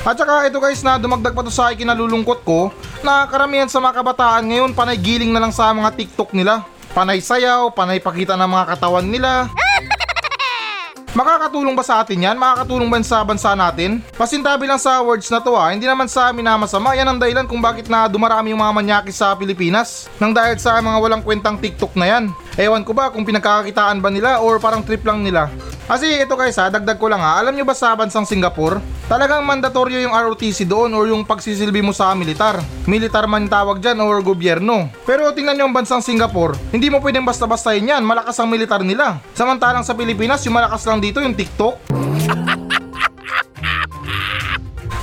At 0.02 0.18
saka 0.18 0.50
ito 0.50 0.58
guys 0.58 0.82
na 0.82 0.98
dumagdag 0.98 1.30
pa 1.30 1.46
to 1.46 1.52
sa 1.54 1.70
ikinalulungkot 1.70 2.42
ko 2.42 2.74
na 3.06 3.22
karamihan 3.30 3.70
sa 3.70 3.78
mga 3.78 4.02
kabataan 4.02 4.50
ngayon 4.50 4.74
panay 4.74 4.98
giling 4.98 5.30
na 5.30 5.38
lang 5.38 5.54
sa 5.54 5.70
mga 5.70 5.94
TikTok 5.94 6.34
nila. 6.34 6.66
Panay 6.90 7.22
sayaw, 7.22 7.70
panay 7.70 8.02
pakita 8.02 8.34
ng 8.34 8.50
mga 8.50 8.66
katawan 8.74 9.06
nila. 9.06 9.46
Makakatulong 11.18 11.78
ba 11.78 11.86
sa 11.86 12.02
atin 12.02 12.18
yan? 12.18 12.34
Makakatulong 12.34 12.90
ba 12.90 12.98
sa 13.06 13.22
bansa 13.22 13.54
natin? 13.54 14.02
Pasintabi 14.18 14.66
lang 14.66 14.82
sa 14.82 14.98
words 15.06 15.30
na 15.30 15.38
to 15.38 15.54
ha, 15.54 15.70
hindi 15.70 15.86
naman 15.86 16.10
sa 16.10 16.34
amin 16.34 16.50
na 16.50 16.58
masama. 16.58 16.98
Yan 16.98 17.06
ang 17.06 17.20
dahilan 17.22 17.46
kung 17.46 17.62
bakit 17.62 17.86
na 17.86 18.10
dumarami 18.10 18.50
yung 18.50 18.64
mga 18.64 18.74
manyakis 18.74 19.22
sa 19.22 19.38
Pilipinas. 19.38 20.10
Nang 20.18 20.34
dahil 20.34 20.58
sa 20.58 20.82
mga 20.82 20.98
walang 20.98 21.22
kwentang 21.22 21.62
TikTok 21.62 21.94
na 21.94 22.10
yan. 22.10 22.24
Ewan 22.60 22.84
ko 22.84 22.92
ba 22.92 23.08
kung 23.08 23.24
pinagkakakitaan 23.24 24.04
ba 24.04 24.12
nila 24.12 24.44
or 24.44 24.60
parang 24.60 24.84
trip 24.84 25.00
lang 25.08 25.24
nila. 25.24 25.48
Kasi 25.88 26.20
ito 26.20 26.36
guys 26.36 26.56
ha, 26.60 26.68
dagdag 26.68 27.00
ko 27.00 27.08
lang 27.08 27.20
ha, 27.20 27.40
alam 27.40 27.56
nyo 27.56 27.64
ba 27.66 27.74
sa 27.74 27.96
bansang 27.96 28.28
Singapore, 28.28 28.78
talagang 29.08 29.42
mandatoryo 29.42 29.98
yung 29.98 30.14
ROTC 30.14 30.68
doon 30.68 30.94
or 30.94 31.08
yung 31.10 31.26
pagsisilbi 31.26 31.82
mo 31.82 31.90
sa 31.96 32.14
militar. 32.14 32.60
Militar 32.86 33.26
man 33.26 33.50
tawag 33.50 33.82
dyan 33.82 33.98
or 34.00 34.22
gobyerno. 34.22 34.88
Pero 35.08 35.32
tingnan 35.34 35.58
nyo 35.58 35.66
ang 35.68 35.74
bansang 35.74 36.04
Singapore, 36.04 36.54
hindi 36.70 36.86
mo 36.92 37.00
pwedeng 37.00 37.26
basta-bastahin 37.26 37.98
yan, 37.98 38.04
malakas 38.04 38.38
ang 38.38 38.48
militar 38.52 38.84
nila. 38.84 39.18
Samantalang 39.34 39.82
sa 39.82 39.96
Pilipinas, 39.96 40.44
yung 40.46 40.54
malakas 40.54 40.86
lang 40.86 41.02
dito 41.02 41.18
yung 41.18 41.34
TikTok. 41.34 41.74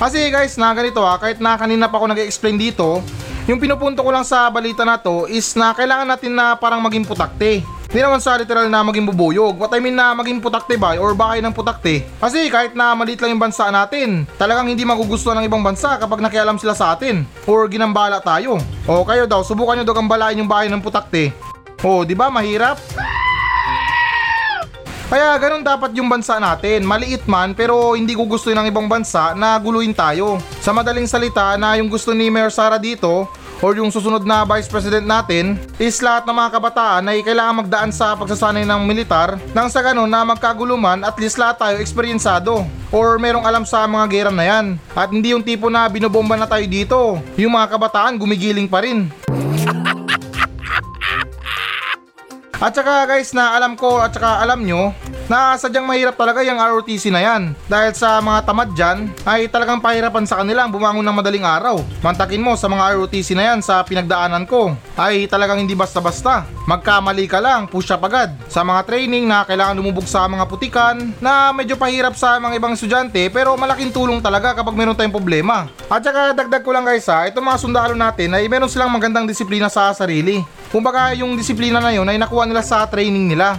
Kasi 0.00 0.32
guys, 0.32 0.56
na 0.56 0.72
ganito 0.72 1.04
ha, 1.04 1.20
kahit 1.20 1.44
na 1.44 1.60
kanina 1.60 1.92
pa 1.92 2.00
ako 2.00 2.16
nag-explain 2.16 2.56
dito, 2.56 3.04
yung 3.48 3.60
pinupunto 3.60 4.04
ko 4.04 4.10
lang 4.12 4.26
sa 4.26 4.50
balita 4.52 4.84
na 4.84 5.00
to 5.00 5.24
is 5.30 5.56
na 5.56 5.72
kailangan 5.72 6.08
natin 6.08 6.32
na 6.36 6.58
parang 6.58 6.82
maging 6.84 7.06
putakte. 7.06 7.64
Hindi 7.90 8.06
naman 8.06 8.22
sa 8.22 8.38
literal 8.38 8.70
na 8.70 8.86
maging 8.86 9.10
bubuyog. 9.10 9.58
What 9.58 9.74
I 9.74 9.82
mean 9.82 9.98
na 9.98 10.14
maging 10.14 10.38
putakte 10.38 10.78
ba 10.78 10.94
or 10.94 11.10
bahay 11.10 11.42
ng 11.42 11.50
putakte. 11.50 12.06
Kasi 12.22 12.46
kahit 12.46 12.70
na 12.78 12.94
maliit 12.94 13.18
lang 13.18 13.34
yung 13.34 13.42
bansa 13.42 13.66
natin, 13.66 14.30
talagang 14.38 14.70
hindi 14.70 14.86
magugustuhan 14.86 15.42
ng 15.42 15.50
ibang 15.50 15.64
bansa 15.64 15.98
kapag 15.98 16.22
nakialam 16.22 16.54
sila 16.54 16.78
sa 16.78 16.94
atin 16.94 17.26
or 17.50 17.66
ginambala 17.66 18.22
tayo. 18.22 18.62
O 18.86 19.02
kayo 19.02 19.26
daw, 19.26 19.42
subukan 19.42 19.82
nyo 19.82 19.84
daw 19.86 19.96
gambalain 19.98 20.38
yung 20.38 20.46
bahay 20.46 20.70
ng 20.70 20.78
putakte. 20.78 21.34
O, 21.82 22.06
di 22.06 22.14
ba 22.14 22.30
mahirap? 22.30 22.78
Kaya 25.10 25.34
ganun 25.42 25.66
dapat 25.66 25.90
yung 25.98 26.06
bansa 26.06 26.38
natin. 26.38 26.86
Maliit 26.86 27.26
man 27.26 27.50
pero 27.50 27.98
hindi 27.98 28.14
ko 28.14 28.30
gusto 28.30 28.46
ng 28.54 28.70
ibang 28.70 28.86
bansa 28.86 29.34
na 29.34 29.58
guluhin 29.58 29.90
tayo. 29.90 30.38
Sa 30.62 30.70
madaling 30.70 31.10
salita 31.10 31.58
na 31.58 31.74
yung 31.82 31.90
gusto 31.90 32.14
ni 32.14 32.30
Mayor 32.30 32.54
Sara 32.54 32.78
dito 32.78 33.26
or 33.58 33.74
yung 33.74 33.90
susunod 33.90 34.22
na 34.22 34.46
vice 34.46 34.70
president 34.70 35.02
natin 35.02 35.58
is 35.82 35.98
lahat 35.98 36.30
ng 36.30 36.36
mga 36.38 36.50
kabataan 36.54 37.10
ay 37.10 37.26
kailangan 37.26 37.58
magdaan 37.66 37.90
sa 37.90 38.14
pagsasanay 38.14 38.62
ng 38.62 38.86
militar 38.86 39.34
nang 39.50 39.66
sa 39.66 39.82
ganun 39.82 40.06
na 40.06 40.22
magkaguluman 40.22 41.02
at 41.02 41.18
least 41.18 41.42
lahat 41.42 41.58
tayo 41.58 41.76
eksperyensado 41.82 42.62
or 42.94 43.18
merong 43.18 43.42
alam 43.42 43.66
sa 43.66 43.90
mga 43.90 44.06
gera 44.14 44.30
na 44.30 44.46
yan. 44.46 44.78
At 44.94 45.10
hindi 45.10 45.34
yung 45.34 45.42
tipo 45.42 45.66
na 45.66 45.90
binobomba 45.90 46.38
na 46.38 46.46
tayo 46.46 46.66
dito. 46.70 47.18
Yung 47.34 47.58
mga 47.58 47.66
kabataan 47.74 48.14
gumigiling 48.14 48.70
pa 48.70 48.86
rin. 48.86 49.10
At 52.60 52.76
saka 52.76 53.08
guys 53.08 53.32
na 53.32 53.56
alam 53.56 53.72
ko 53.72 54.04
at 54.04 54.12
saka 54.12 54.44
alam 54.44 54.60
nyo 54.60 54.92
na 55.32 55.56
sadyang 55.56 55.88
mahirap 55.88 56.12
talaga 56.12 56.44
yung 56.44 56.60
ROTC 56.60 57.08
na 57.08 57.24
yan. 57.24 57.56
Dahil 57.64 57.96
sa 57.96 58.20
mga 58.20 58.44
tamad 58.44 58.76
dyan 58.76 59.08
ay 59.24 59.48
talagang 59.48 59.80
pahirapan 59.80 60.28
sa 60.28 60.44
kanila 60.44 60.68
ang 60.68 60.72
bumangon 60.74 61.00
ng 61.00 61.16
madaling 61.16 61.40
araw. 61.40 61.80
Mantakin 62.04 62.44
mo 62.44 62.52
sa 62.60 62.68
mga 62.68 63.00
ROTC 63.00 63.32
na 63.32 63.48
yan 63.48 63.64
sa 63.64 63.80
pinagdaanan 63.80 64.44
ko 64.44 64.76
ay 65.00 65.24
talagang 65.24 65.64
hindi 65.64 65.72
basta-basta. 65.72 66.44
Magkamali 66.68 67.24
ka 67.32 67.40
lang, 67.40 67.64
push 67.64 67.96
up 67.96 68.04
agad. 68.04 68.36
Sa 68.52 68.60
mga 68.60 68.84
training 68.84 69.24
na 69.24 69.48
kailangan 69.48 69.80
lumubog 69.80 70.04
sa 70.04 70.28
mga 70.28 70.44
putikan 70.44 71.16
na 71.16 71.56
medyo 71.56 71.80
pahirap 71.80 72.12
sa 72.12 72.36
mga 72.36 72.60
ibang 72.60 72.76
estudyante 72.76 73.24
pero 73.32 73.56
malaking 73.56 73.88
tulong 73.88 74.20
talaga 74.20 74.52
kapag 74.52 74.76
meron 74.76 74.92
tayong 74.92 75.16
problema. 75.16 75.64
At 75.88 76.04
saka 76.04 76.36
dagdag 76.36 76.60
ko 76.60 76.76
lang 76.76 76.84
guys 76.84 77.08
ha, 77.08 77.24
itong 77.24 77.48
mga 77.48 77.56
sundalo 77.56 77.96
natin 77.96 78.36
ay 78.36 78.52
meron 78.52 78.68
silang 78.68 78.92
magandang 78.92 79.24
disiplina 79.24 79.72
sa 79.72 79.96
sarili. 79.96 80.59
Kumbaga 80.70 81.10
yung 81.18 81.34
disiplina 81.34 81.82
na 81.82 81.90
yun 81.90 82.06
ay 82.06 82.14
nakuha 82.14 82.46
nila 82.46 82.62
sa 82.62 82.86
training 82.86 83.34
nila. 83.34 83.58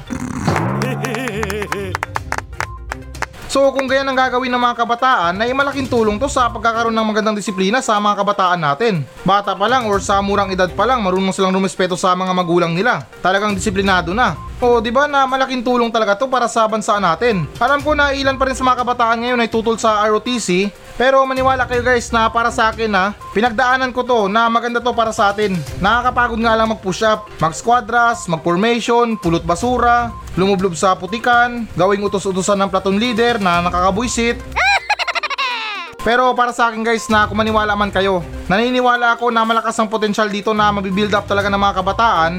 So 3.52 3.68
kung 3.76 3.84
ganyan 3.84 4.08
ang 4.08 4.16
gagawin 4.16 4.48
ng 4.48 4.64
mga 4.64 4.80
kabataan 4.80 5.36
ay 5.44 5.52
malaking 5.52 5.92
tulong 5.92 6.16
to 6.16 6.32
sa 6.32 6.48
pagkakaroon 6.48 6.96
ng 6.96 7.04
magandang 7.12 7.36
disiplina 7.36 7.84
sa 7.84 8.00
mga 8.00 8.24
kabataan 8.24 8.64
natin. 8.64 9.04
Bata 9.28 9.52
pa 9.60 9.68
lang 9.68 9.92
or 9.92 10.00
sa 10.00 10.24
murang 10.24 10.56
edad 10.56 10.72
pa 10.72 10.88
lang 10.88 11.04
marunong 11.04 11.36
silang 11.36 11.52
rumespeto 11.52 12.00
sa 12.00 12.16
mga 12.16 12.32
magulang 12.32 12.72
nila. 12.72 13.04
Talagang 13.20 13.52
disiplinado 13.52 14.16
na. 14.16 14.40
O 14.62 14.78
di 14.78 14.94
ba 14.94 15.10
na 15.10 15.26
malaking 15.26 15.66
tulong 15.66 15.90
talaga 15.90 16.14
to 16.14 16.30
para 16.30 16.46
sa 16.46 16.70
bansa 16.70 17.02
natin. 17.02 17.50
Alam 17.58 17.82
ko 17.82 17.98
na 17.98 18.14
ilan 18.14 18.38
pa 18.38 18.46
rin 18.46 18.54
sa 18.54 18.62
mga 18.62 18.86
kabataan 18.86 19.26
ngayon 19.26 19.42
ay 19.42 19.50
tutol 19.50 19.74
sa 19.82 20.06
ROTC 20.06 20.70
pero 21.02 21.26
maniwala 21.26 21.66
kayo 21.66 21.82
guys 21.82 22.14
na 22.14 22.30
para 22.30 22.54
sa 22.54 22.70
akin 22.70 22.94
na 22.94 23.18
pinagdaanan 23.34 23.90
ko 23.90 24.06
to 24.06 24.30
na 24.30 24.46
maganda 24.54 24.78
to 24.78 24.94
para 24.94 25.10
sa 25.10 25.34
atin. 25.34 25.58
Nakakapagod 25.82 26.38
nga 26.46 26.54
lang 26.54 26.70
mag-push 26.78 27.02
up, 27.02 27.26
mag-squadras, 27.42 28.30
mag-formation, 28.30 29.18
pulot 29.18 29.42
basura, 29.42 30.14
lumublob 30.38 30.78
sa 30.78 30.94
putikan, 30.94 31.66
gawing 31.74 32.06
utos-utosan 32.06 32.62
ng 32.62 32.70
platoon 32.70 33.02
leader 33.02 33.42
na 33.42 33.66
nakakabuisit. 33.66 34.38
Pero 36.06 36.38
para 36.38 36.54
sa 36.54 36.70
akin 36.70 36.86
guys 36.86 37.10
na 37.10 37.26
kung 37.26 37.42
maniwala 37.42 37.74
man 37.74 37.90
kayo, 37.90 38.22
naniniwala 38.46 39.18
ako 39.18 39.34
na 39.34 39.42
malakas 39.42 39.74
ang 39.82 39.90
potensyal 39.90 40.30
dito 40.30 40.54
na 40.54 40.70
mabibuild 40.70 41.18
up 41.18 41.26
talaga 41.26 41.50
ng 41.50 41.62
mga 41.62 41.78
kabataan 41.82 42.32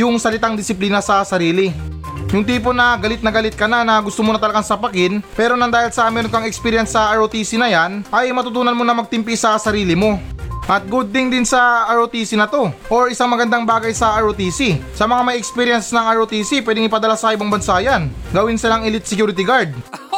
yung 0.00 0.16
salitang 0.16 0.56
disiplina 0.56 1.04
sa 1.04 1.20
sarili. 1.22 1.68
Yung 2.30 2.46
tipo 2.46 2.70
na 2.70 2.94
galit 2.94 3.20
na 3.26 3.34
galit 3.34 3.58
ka 3.58 3.66
na 3.66 3.82
na 3.82 3.98
gusto 3.98 4.22
mo 4.22 4.30
na 4.30 4.38
talagang 4.38 4.62
sapakin 4.62 5.18
pero 5.34 5.58
nang 5.58 5.66
dahil 5.66 5.90
sa 5.90 6.06
meron 6.14 6.30
kang 6.30 6.46
experience 6.46 6.94
sa 6.94 7.10
ROTC 7.18 7.58
na 7.58 7.66
yan 7.66 8.06
ay 8.14 8.30
matutunan 8.30 8.72
mo 8.72 8.86
na 8.86 8.94
magtimpi 8.94 9.34
sa 9.34 9.58
sarili 9.58 9.98
mo. 9.98 10.14
At 10.70 10.86
good 10.86 11.10
thing 11.10 11.34
din 11.34 11.42
sa 11.42 11.90
ROTC 11.90 12.38
na 12.38 12.46
to 12.46 12.70
or 12.86 13.10
isang 13.10 13.26
magandang 13.26 13.66
bagay 13.66 13.90
sa 13.90 14.14
ROTC. 14.22 14.78
Sa 14.94 15.10
mga 15.10 15.26
may 15.26 15.36
experience 15.42 15.90
ng 15.90 16.06
ROTC 16.22 16.62
pwedeng 16.62 16.86
ipadala 16.86 17.18
sa 17.18 17.34
ibang 17.34 17.50
bansa 17.50 17.82
yan. 17.82 18.06
Gawin 18.30 18.54
silang 18.54 18.86
elite 18.86 19.10
security 19.10 19.42
guard. 19.42 19.74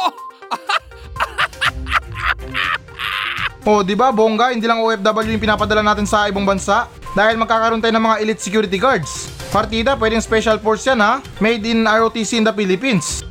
O, 3.63 3.79
di 3.79 3.95
ba, 3.95 4.11
bongga, 4.11 4.51
hindi 4.51 4.67
lang 4.67 4.83
OFW 4.83 5.39
yung 5.39 5.39
pinapadala 5.39 5.79
natin 5.79 6.03
sa 6.03 6.27
ibang 6.27 6.43
bansa 6.43 6.83
dahil 7.15 7.39
magkakaroon 7.39 7.79
tayo 7.79 7.95
ng 7.95 8.03
mga 8.03 8.19
elite 8.19 8.43
security 8.43 8.75
guards. 8.75 9.32
Partida, 9.53 9.93
pwedeng 9.93 10.17
special 10.17 10.57
force 10.57 10.89
yan 10.89 10.97
ha, 10.97 11.21
made 11.37 11.61
in 11.69 11.85
ROTC 11.85 12.41
in 12.41 12.43
the 12.43 12.49
Philippines. 12.49 13.21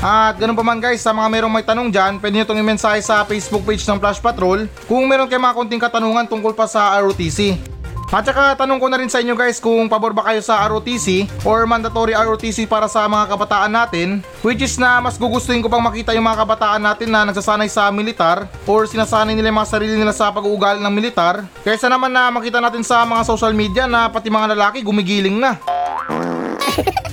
At 0.00 0.40
ganun 0.40 0.56
pa 0.56 0.64
man 0.64 0.80
guys, 0.80 1.04
sa 1.04 1.12
mga 1.12 1.28
merong 1.28 1.52
may 1.52 1.60
tanong 1.60 1.92
dyan, 1.92 2.16
pwede 2.16 2.40
nyo 2.40 2.44
itong 2.48 2.60
i-mensahe 2.64 3.04
sa 3.04 3.20
Facebook 3.28 3.68
page 3.68 3.84
ng 3.84 4.00
Flash 4.00 4.16
Patrol 4.16 4.64
kung 4.88 5.04
meron 5.04 5.28
kayo 5.28 5.36
mga 5.36 5.52
konting 5.52 5.82
katanungan 5.82 6.24
tungkol 6.24 6.56
pa 6.56 6.64
sa 6.64 6.96
ROTC. 7.04 7.60
At 8.08 8.24
saka 8.24 8.56
tanong 8.56 8.80
ko 8.80 8.88
na 8.88 8.96
rin 8.96 9.12
sa 9.12 9.20
inyo 9.20 9.36
guys 9.36 9.60
kung 9.60 9.84
pabor 9.84 10.16
ba 10.16 10.24
kayo 10.32 10.40
sa 10.40 10.64
ROTC 10.64 11.28
or 11.44 11.68
mandatory 11.68 12.16
ROTC 12.16 12.64
para 12.64 12.88
sa 12.88 13.04
mga 13.04 13.28
kabataan 13.36 13.68
natin 13.68 14.24
which 14.40 14.64
is 14.64 14.80
na 14.80 14.96
mas 14.96 15.20
gugustuhin 15.20 15.60
ko 15.60 15.68
pang 15.68 15.84
makita 15.84 16.16
yung 16.16 16.24
mga 16.24 16.40
kabataan 16.40 16.80
natin 16.80 17.12
na 17.12 17.28
nagsasanay 17.28 17.68
sa 17.68 17.92
militar 17.92 18.48
or 18.64 18.88
sinasanay 18.88 19.36
nila 19.36 19.52
yung 19.52 19.60
mga 19.60 19.72
sarili 19.76 19.94
nila 20.00 20.16
sa 20.16 20.32
pag-uugali 20.32 20.80
ng 20.80 20.94
militar 20.94 21.44
kaysa 21.60 21.92
naman 21.92 22.08
na 22.08 22.32
makita 22.32 22.64
natin 22.64 22.80
sa 22.80 23.04
mga 23.04 23.28
social 23.28 23.52
media 23.52 23.84
na 23.84 24.08
pati 24.08 24.32
mga 24.32 24.56
lalaki 24.56 24.80
gumigiling 24.80 25.36
na. 25.36 25.60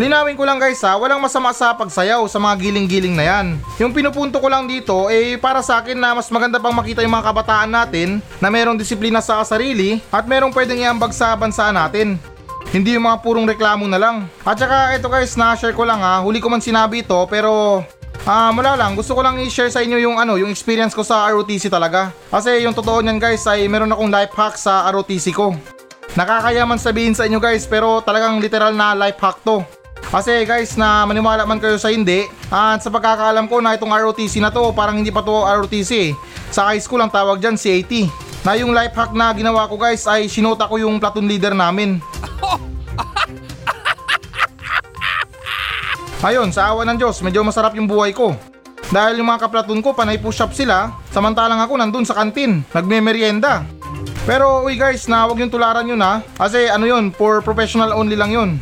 Linawin 0.00 0.32
ko 0.32 0.48
lang 0.48 0.56
guys 0.56 0.80
ha, 0.80 0.96
walang 0.96 1.20
masama 1.20 1.52
sa 1.52 1.76
pagsayaw 1.76 2.24
sa 2.24 2.40
mga 2.40 2.56
giling-giling 2.56 3.12
na 3.12 3.20
yan. 3.20 3.60
Yung 3.76 3.92
pinupunto 3.92 4.40
ko 4.40 4.48
lang 4.48 4.64
dito 4.64 5.12
eh 5.12 5.36
para 5.36 5.60
sa 5.60 5.84
akin 5.84 5.92
na 5.92 6.16
mas 6.16 6.32
maganda 6.32 6.56
pang 6.56 6.72
makita 6.72 7.04
yung 7.04 7.12
mga 7.12 7.28
kabataan 7.28 7.68
natin 7.68 8.24
na 8.40 8.48
merong 8.48 8.80
disiplina 8.80 9.20
sa 9.20 9.44
sarili 9.44 10.00
at 10.08 10.24
merong 10.24 10.56
pwedeng 10.56 10.80
iambag 10.80 11.12
sa 11.12 11.36
bansa 11.36 11.68
natin. 11.68 12.16
Hindi 12.72 12.96
yung 12.96 13.04
mga 13.04 13.20
purong 13.20 13.44
reklamo 13.44 13.84
na 13.84 14.00
lang. 14.00 14.24
At 14.40 14.56
saka 14.56 14.96
ito 14.96 15.04
guys, 15.12 15.36
na-share 15.36 15.76
ko 15.76 15.84
lang 15.84 16.00
ha, 16.00 16.24
huli 16.24 16.40
ko 16.40 16.48
man 16.48 16.64
sinabi 16.64 17.04
ito 17.04 17.20
pero 17.28 17.84
Ah, 18.24 18.52
mula 18.56 18.80
lang, 18.80 18.96
gusto 18.96 19.12
ko 19.12 19.20
lang 19.20 19.36
i-share 19.40 19.72
sa 19.72 19.84
inyo 19.84 20.00
yung 20.00 20.16
ano, 20.16 20.40
yung 20.40 20.48
experience 20.48 20.96
ko 20.96 21.04
sa 21.04 21.28
ROTC 21.28 21.68
talaga. 21.68 22.12
Kasi 22.32 22.64
yung 22.64 22.72
totoo 22.72 23.04
niyan 23.04 23.20
guys 23.20 23.44
ay 23.48 23.68
meron 23.68 23.92
akong 23.92 24.08
life 24.08 24.32
hack 24.32 24.56
sa 24.56 24.88
ROTC 24.88 25.36
ko. 25.36 25.52
Nakakayaman 26.16 26.80
sabihin 26.80 27.12
sa 27.12 27.28
inyo 27.28 27.36
guys 27.36 27.68
pero 27.68 28.00
talagang 28.00 28.40
literal 28.40 28.72
na 28.72 28.96
life 28.96 29.20
hack 29.20 29.44
to. 29.44 29.79
Kasi 30.08 30.48
guys 30.48 30.80
na 30.80 31.04
maniwala 31.04 31.44
man 31.44 31.60
kayo 31.60 31.76
sa 31.76 31.92
hindi 31.92 32.24
At 32.48 32.82
sa 32.82 32.90
pagkakaalam 32.90 33.46
ko 33.46 33.60
na 33.60 33.76
itong 33.76 33.92
ROTC 33.92 34.40
na 34.40 34.50
to 34.50 34.72
Parang 34.72 34.98
hindi 34.98 35.12
pa 35.12 35.22
to 35.22 35.44
ROTC 35.44 35.90
eh. 35.92 36.10
Sa 36.50 36.72
high 36.72 36.80
school 36.80 37.04
ang 37.04 37.12
tawag 37.12 37.38
dyan 37.38 37.54
CAT 37.54 37.92
Na 38.42 38.56
yung 38.56 38.72
life 38.72 38.96
hack 38.96 39.12
na 39.12 39.30
ginawa 39.36 39.68
ko 39.68 39.76
guys 39.76 40.08
ay 40.08 40.26
sinota 40.26 40.64
ko 40.64 40.80
yung 40.80 40.96
platoon 40.96 41.28
leader 41.28 41.52
namin. 41.52 42.00
Ayun 46.24 46.52
sa 46.52 46.72
awa 46.72 46.84
ng 46.88 47.00
Diyos 47.00 47.20
medyo 47.20 47.44
masarap 47.44 47.76
yung 47.76 47.84
buhay 47.84 48.16
ko. 48.16 48.32
Dahil 48.90 49.20
yung 49.20 49.28
mga 49.28 49.44
kaplatoon 49.44 49.84
ko 49.84 49.92
panay 49.92 50.16
push 50.16 50.40
up 50.40 50.56
sila 50.56 50.96
samantalang 51.12 51.60
ako 51.60 51.76
nandun 51.76 52.08
sa 52.08 52.16
kantin 52.16 52.64
nagme-merienda. 52.72 53.68
Pero 54.24 54.64
uy 54.64 54.76
guys 54.76 55.04
na 55.04 55.28
wag 55.28 55.36
yung 55.36 55.52
tularan 55.52 55.84
yun 55.84 56.00
ha 56.00 56.24
kasi 56.40 56.64
ano 56.68 56.88
yun 56.88 57.12
for 57.12 57.44
professional 57.44 57.92
only 57.92 58.16
lang 58.16 58.32
yun 58.32 58.56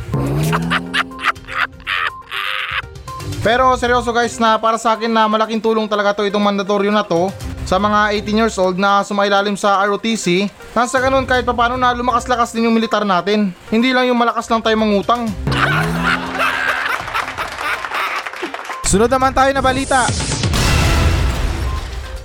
Pero 3.49 3.73
seryoso 3.73 4.13
guys 4.13 4.37
na 4.37 4.61
para 4.61 4.77
sa 4.77 4.93
akin 4.93 5.09
na 5.09 5.25
malaking 5.25 5.57
tulong 5.57 5.89
talaga 5.89 6.13
to 6.13 6.21
itong 6.21 6.45
mandatoryo 6.45 6.93
na 6.93 7.01
to 7.01 7.33
sa 7.65 7.81
mga 7.81 8.13
18 8.21 8.41
years 8.45 8.55
old 8.61 8.77
na 8.77 9.01
sumailalim 9.01 9.57
sa 9.57 9.81
ROTC 9.89 10.53
nasa 10.77 11.01
ganun 11.01 11.25
kahit 11.25 11.49
papano 11.49 11.73
na 11.73 11.89
lumakas-lakas 11.97 12.53
din 12.53 12.69
yung 12.69 12.77
militar 12.77 13.01
natin. 13.01 13.49
Hindi 13.73 13.89
lang 13.89 14.05
yung 14.05 14.21
malakas 14.21 14.45
lang 14.53 14.61
tayo 14.61 14.77
mangutang. 14.77 15.25
Sunod 18.85 19.09
naman 19.09 19.33
tayo 19.33 19.49
na 19.49 19.65
balita. 19.65 20.05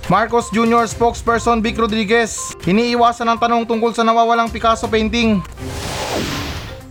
Marcos 0.05 0.53
Jr. 0.53 0.85
spokesperson 0.85 1.57
Vic 1.65 1.81
Rodriguez, 1.81 2.53
iniiwasan 2.69 3.25
ang 3.25 3.41
tanong 3.41 3.65
tungkol 3.65 3.97
sa 3.97 4.05
nawawalang 4.05 4.53
Picasso 4.53 4.85
painting. 4.85 5.41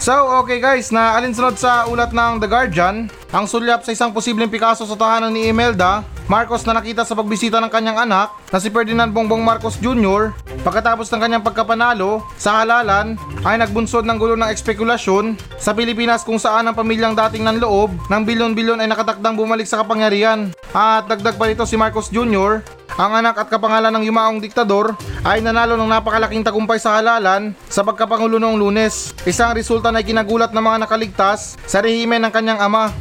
So, 0.03 0.43
okay 0.43 0.59
guys, 0.59 0.91
na 0.91 1.15
alinsunod 1.15 1.55
sa 1.55 1.87
ulat 1.87 2.11
ng 2.11 2.43
The 2.43 2.51
Guardian, 2.51 3.09
ang 3.35 3.51
sulyap 3.51 3.83
sa 3.83 3.91
isang 3.91 4.15
posibleng 4.15 4.47
Picasso 4.47 4.87
sa 4.87 4.95
tahanan 4.95 5.35
ni 5.35 5.51
Imelda, 5.51 6.07
Marcos 6.31 6.63
na 6.63 6.79
nakita 6.79 7.03
sa 7.03 7.19
pagbisita 7.19 7.59
ng 7.59 7.67
kanyang 7.67 8.07
anak 8.07 8.31
na 8.55 8.63
si 8.63 8.71
Ferdinand 8.71 9.11
Bongbong 9.11 9.43
Marcos 9.43 9.75
Jr. 9.83 10.31
pagkatapos 10.63 11.11
ng 11.11 11.19
kanyang 11.21 11.43
pagkapanalo 11.43 12.23
sa 12.39 12.63
halalan 12.63 13.19
ay 13.43 13.59
nagbunsod 13.59 14.07
ng 14.07 14.17
gulo 14.17 14.39
ng 14.39 14.49
ekspekulasyon 14.55 15.35
sa 15.59 15.75
Pilipinas 15.75 16.23
kung 16.23 16.39
saan 16.39 16.71
ang 16.71 16.79
pamilyang 16.79 17.19
dating 17.27 17.43
ng 17.43 17.59
loob 17.59 17.91
ng 18.07 18.23
bilyon-bilyon 18.23 18.79
ay 18.79 18.87
nakatakdang 18.87 19.35
bumalik 19.35 19.67
sa 19.67 19.83
kapangyarihan. 19.83 20.55
At 20.71 21.11
dagdag 21.11 21.35
pa 21.35 21.51
rito 21.51 21.67
si 21.67 21.75
Marcos 21.75 22.15
Jr. 22.15 22.63
Ang 22.95 23.19
anak 23.19 23.35
at 23.35 23.51
kapangalan 23.51 23.91
ng 23.99 24.07
yumaong 24.07 24.39
diktador 24.39 24.95
ay 25.27 25.43
nanalo 25.43 25.75
ng 25.75 25.91
napakalaking 25.91 26.47
tagumpay 26.47 26.79
sa 26.79 27.03
halalan 27.03 27.51
sa 27.67 27.83
pagkapangulo 27.83 28.39
noong 28.39 28.63
lunes. 28.63 29.11
Isang 29.27 29.51
resulta 29.59 29.91
na 29.91 30.07
kinagulat 30.07 30.55
ng 30.55 30.63
mga 30.63 30.87
nakaligtas 30.87 31.59
sa 31.67 31.83
rehimen 31.83 32.23
ng 32.23 32.31
kanyang 32.31 32.63
ama. 32.63 32.95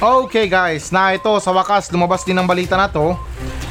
Okay 0.00 0.48
guys, 0.48 0.88
na 0.88 1.12
ito 1.12 1.28
sa 1.44 1.52
wakas 1.52 1.92
lumabas 1.92 2.24
din 2.24 2.32
ang 2.32 2.48
balita 2.48 2.72
na 2.72 2.88
to. 2.88 3.12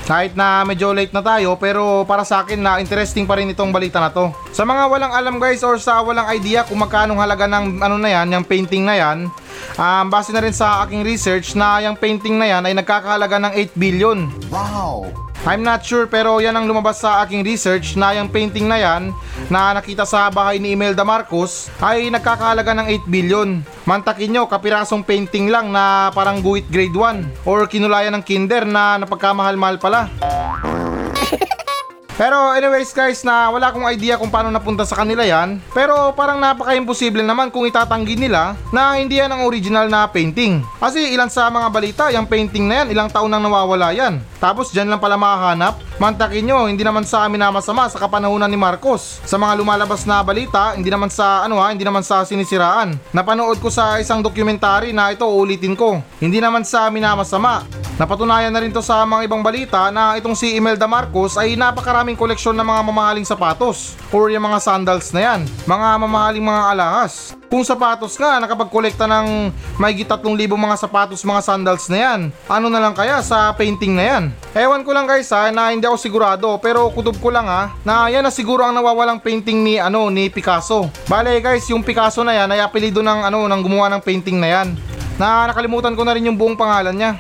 Kahit 0.06 0.38
na 0.38 0.62
medyo 0.62 0.94
late 0.94 1.10
na 1.10 1.26
tayo 1.26 1.58
pero 1.58 2.06
para 2.06 2.22
sa 2.22 2.46
akin 2.46 2.62
na 2.62 2.78
interesting 2.78 3.26
pa 3.26 3.34
rin 3.42 3.50
itong 3.50 3.74
balita 3.74 3.98
na 3.98 4.14
to. 4.14 4.30
Sa 4.54 4.62
mga 4.62 4.94
walang 4.94 5.10
alam 5.10 5.42
guys 5.42 5.66
or 5.66 5.82
sa 5.82 6.06
walang 6.06 6.30
idea 6.30 6.62
kung 6.70 6.86
magkano 6.86 7.18
halaga 7.18 7.50
ng 7.50 7.82
ano 7.82 7.98
na 7.98 8.14
yan, 8.14 8.30
yung 8.30 8.46
painting 8.46 8.86
na 8.86 9.02
yan, 9.02 9.26
um, 9.74 10.06
base 10.14 10.30
na 10.30 10.46
rin 10.46 10.54
sa 10.54 10.86
aking 10.86 11.02
research 11.02 11.58
na 11.58 11.82
yung 11.82 11.98
painting 11.98 12.38
na 12.38 12.46
yan 12.46 12.62
ay 12.62 12.78
nagkakahalaga 12.78 13.50
ng 13.50 13.54
8 13.74 13.74
billion. 13.74 14.30
Wow! 14.54 15.29
I'm 15.48 15.64
not 15.64 15.88
sure 15.88 16.04
pero 16.04 16.44
yan 16.44 16.52
ang 16.60 16.68
lumabas 16.68 17.00
sa 17.00 17.24
aking 17.24 17.48
research 17.48 17.96
na 17.96 18.12
yung 18.12 18.28
painting 18.28 18.68
na 18.68 18.76
yan 18.76 19.16
na 19.48 19.72
nakita 19.72 20.04
sa 20.04 20.28
bahay 20.28 20.60
ni 20.60 20.76
Imelda 20.76 21.08
Marcos 21.08 21.72
ay 21.80 22.12
nagkakahalaga 22.12 22.76
ng 22.76 22.88
8 23.08 23.08
billion. 23.08 23.50
Mantakin 23.88 24.36
nyo, 24.36 24.44
kapirasong 24.52 25.08
painting 25.08 25.48
lang 25.48 25.72
na 25.72 26.12
parang 26.12 26.44
guhit 26.44 26.68
grade 26.68 26.96
1 26.96 27.48
or 27.48 27.64
kinulayan 27.72 28.12
ng 28.20 28.24
kinder 28.28 28.68
na 28.68 29.00
napagkamahal-mahal 29.00 29.80
pala. 29.80 30.12
Pero 32.20 32.52
anyways 32.52 32.92
guys 32.92 33.24
na 33.24 33.48
wala 33.48 33.72
akong 33.72 33.88
idea 33.88 34.20
kung 34.20 34.28
paano 34.28 34.52
napunta 34.52 34.84
sa 34.84 35.00
kanila 35.00 35.24
yan. 35.24 35.64
Pero 35.72 36.12
parang 36.12 36.36
napaka-imposible 36.36 37.24
naman 37.24 37.48
kung 37.48 37.64
itatanggi 37.64 38.20
nila 38.20 38.60
na 38.76 39.00
hindi 39.00 39.24
yan 39.24 39.32
ang 39.32 39.48
original 39.48 39.88
na 39.88 40.04
painting. 40.04 40.60
Kasi 40.84 41.16
ilan 41.16 41.32
sa 41.32 41.48
mga 41.48 41.72
balita 41.72 42.04
yung 42.12 42.28
painting 42.28 42.68
na 42.68 42.84
yan 42.84 42.92
ilang 42.92 43.08
taon 43.08 43.32
nang 43.32 43.48
nawawala 43.48 43.96
yan. 43.96 44.20
Tapos 44.44 44.76
dyan 44.76 44.92
lang 44.92 45.00
pala 45.00 45.16
makahanap 45.16 45.80
Mantakin 46.00 46.48
nyo 46.48 46.72
hindi 46.72 46.80
naman 46.80 47.04
sa 47.04 47.28
amin 47.28 47.44
na 47.44 47.52
masama 47.52 47.92
sa 47.92 48.00
kapanahunan 48.00 48.48
ni 48.48 48.56
Marcos. 48.56 49.20
Sa 49.28 49.36
mga 49.36 49.60
lumalabas 49.60 50.08
na 50.08 50.24
balita 50.24 50.72
hindi 50.72 50.88
naman 50.88 51.12
sa 51.12 51.44
ano 51.44 51.60
ha 51.60 51.76
hindi 51.76 51.84
naman 51.84 52.08
sa 52.08 52.24
sinisiraan. 52.24 52.96
Napanood 53.12 53.60
ko 53.60 53.68
sa 53.68 54.00
isang 54.00 54.24
dokumentary 54.24 54.96
na 54.96 55.12
ito 55.12 55.28
ulitin 55.28 55.76
ko. 55.76 56.00
Hindi 56.24 56.40
naman 56.40 56.64
sa 56.64 56.88
amin 56.88 57.04
na 57.04 57.20
masama 57.20 57.68
Napatunayan 58.00 58.56
na 58.56 58.64
rin 58.64 58.72
to 58.72 58.80
sa 58.80 59.04
mga 59.04 59.28
ibang 59.28 59.44
balita 59.44 59.92
na 59.92 60.16
itong 60.16 60.32
si 60.32 60.56
Imelda 60.56 60.88
Marcos 60.88 61.36
ay 61.36 61.60
napakaraming 61.60 62.16
koleksyon 62.16 62.56
ng 62.56 62.64
mga 62.64 62.82
mamahaling 62.88 63.28
sapatos. 63.28 64.00
Or 64.16 64.32
yung 64.32 64.48
mga 64.48 64.64
sandals 64.64 65.12
na 65.12 65.20
yan, 65.20 65.44
mga 65.68 66.00
mamahaling 66.00 66.48
mga 66.48 66.64
alahas. 66.72 67.39
Kung 67.50 67.66
sapatos 67.66 68.14
nga, 68.14 68.38
nakapag-kolekta 68.38 69.10
ng 69.10 69.50
may 69.82 69.98
3,000 69.98 70.22
mga 70.54 70.76
sapatos, 70.78 71.26
mga 71.26 71.42
sandals 71.42 71.90
na 71.90 71.98
yan. 71.98 72.20
Ano 72.46 72.70
na 72.70 72.78
lang 72.78 72.94
kaya 72.94 73.26
sa 73.26 73.50
painting 73.58 73.98
na 73.98 74.06
yan? 74.06 74.24
Ewan 74.54 74.86
ko 74.86 74.94
lang 74.94 75.10
guys 75.10 75.34
ha, 75.34 75.50
na 75.50 75.74
hindi 75.74 75.90
ako 75.90 75.98
sigurado 75.98 76.46
pero 76.62 76.94
kutob 76.94 77.18
ko 77.18 77.34
lang 77.34 77.50
ha, 77.50 77.74
na 77.82 78.06
yan 78.06 78.22
na 78.22 78.30
siguro 78.30 78.62
ang 78.62 78.78
nawawalang 78.78 79.18
painting 79.18 79.66
ni 79.66 79.82
ano 79.82 80.14
ni 80.14 80.30
Picasso. 80.30 80.94
Bale 81.10 81.42
guys, 81.42 81.66
yung 81.74 81.82
Picasso 81.82 82.22
na 82.22 82.38
yan 82.38 82.54
ay 82.54 82.62
apelido 82.62 83.02
ng 83.02 83.20
ano 83.26 83.50
ng 83.50 83.62
gumawa 83.66 83.90
ng 83.98 84.06
painting 84.06 84.38
na 84.38 84.50
yan. 84.62 84.78
Na 85.18 85.50
nakalimutan 85.50 85.98
ko 85.98 86.06
na 86.06 86.14
rin 86.14 86.30
yung 86.30 86.38
buong 86.38 86.54
pangalan 86.54 86.94
niya. 86.94 87.18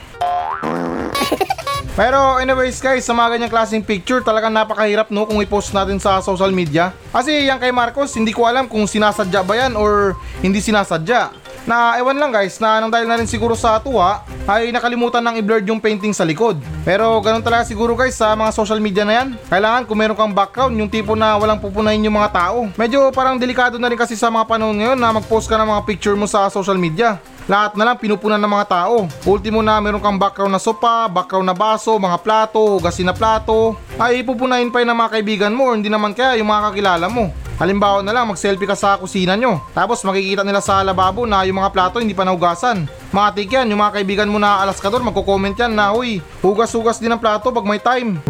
Pero 1.99 2.39
anyways 2.39 2.79
guys, 2.79 3.03
sa 3.03 3.11
mga 3.11 3.35
ganyang 3.35 3.51
klaseng 3.51 3.83
picture 3.83 4.23
talagang 4.23 4.55
napakahirap 4.55 5.11
no 5.11 5.27
kung 5.27 5.43
i-post 5.43 5.75
natin 5.75 5.99
sa 5.99 6.23
social 6.23 6.47
media. 6.47 6.95
Kasi 7.11 7.51
yan 7.51 7.59
kay 7.59 7.75
Marcos, 7.75 8.15
hindi 8.15 8.31
ko 8.31 8.47
alam 8.47 8.71
kung 8.71 8.87
sinasadya 8.87 9.43
ba 9.43 9.67
yan 9.67 9.75
or 9.75 10.15
hindi 10.39 10.63
sinasadya. 10.63 11.35
Na 11.67 11.99
ewan 11.99 12.15
lang 12.15 12.31
guys, 12.31 12.55
na 12.63 12.79
nang 12.79 12.87
dahil 12.87 13.03
na 13.03 13.19
rin 13.19 13.27
siguro 13.27 13.51
sa 13.51 13.83
tuwa, 13.83 14.23
ay 14.47 14.71
nakalimutan 14.71 15.19
ng 15.27 15.43
i-blurred 15.43 15.67
yung 15.67 15.83
painting 15.83 16.15
sa 16.15 16.23
likod. 16.23 16.55
Pero 16.87 17.19
ganun 17.19 17.43
talaga 17.43 17.67
siguro 17.67 17.99
guys 17.99 18.15
sa 18.15 18.31
mga 18.31 18.55
social 18.55 18.79
media 18.79 19.03
na 19.03 19.19
yan. 19.19 19.27
Kailangan 19.51 19.83
kung 19.83 19.99
meron 19.99 20.15
kang 20.15 20.31
background, 20.31 20.79
yung 20.79 20.87
tipo 20.87 21.19
na 21.19 21.35
walang 21.35 21.59
pupunahin 21.59 21.99
yung 21.99 22.15
mga 22.15 22.31
tao. 22.31 22.71
Medyo 22.79 23.11
parang 23.11 23.35
delikado 23.35 23.75
na 23.75 23.91
rin 23.91 23.99
kasi 23.99 24.15
sa 24.15 24.31
mga 24.31 24.47
panahon 24.47 24.79
ngayon 24.79 24.95
na 24.95 25.19
mag-post 25.19 25.51
ka 25.51 25.59
ng 25.59 25.67
mga 25.67 25.83
picture 25.83 26.15
mo 26.15 26.31
sa 26.31 26.47
social 26.47 26.79
media 26.79 27.19
lahat 27.49 27.73
na 27.73 27.81
lang 27.89 27.97
pinupunan 27.97 28.37
ng 28.37 28.45
mga 28.45 28.69
tao. 28.69 29.09
Ultimo 29.25 29.65
na 29.65 29.81
meron 29.81 29.97
kang 29.97 30.21
background 30.21 30.53
na 30.53 30.61
sopa, 30.61 31.09
background 31.09 31.49
na 31.49 31.57
baso, 31.57 31.97
mga 31.97 32.21
plato, 32.21 32.77
hugasin 32.77 33.09
na 33.09 33.15
plato, 33.17 33.73
ay 33.97 34.21
ipupunahin 34.21 34.69
pa 34.69 34.85
yun 34.85 34.93
ng 34.93 34.99
mga 35.01 35.13
kaibigan 35.17 35.57
mo 35.57 35.73
hindi 35.73 35.89
naman 35.89 36.13
kaya 36.13 36.37
yung 36.37 36.45
mga 36.45 36.69
kakilala 36.69 37.09
mo. 37.09 37.33
Halimbawa 37.59 37.99
na 37.99 38.15
lang 38.15 38.29
mag-selfie 38.29 38.69
ka 38.69 38.77
sa 38.77 38.95
kusina 38.95 39.35
nyo. 39.35 39.59
Tapos 39.75 39.99
makikita 40.05 40.47
nila 40.47 40.63
sa 40.63 40.79
lababo 40.79 41.27
na 41.27 41.43
yung 41.43 41.59
mga 41.59 41.73
plato 41.75 41.99
hindi 41.99 42.15
pa 42.15 42.23
nahugasan. 42.23 42.87
Mga 43.11 43.29
tik 43.35 43.51
yan, 43.51 43.67
yung 43.73 43.81
mga 43.83 43.99
kaibigan 43.99 44.31
mo 44.31 44.39
na 44.39 44.63
alaskador 44.63 45.03
magko-comment 45.03 45.57
yan 45.57 45.73
na 45.75 45.91
uy, 45.91 46.23
hugas-hugas 46.39 47.01
din 47.01 47.11
ang 47.11 47.19
plato 47.19 47.51
pag 47.51 47.67
may 47.67 47.81
time. 47.81 48.21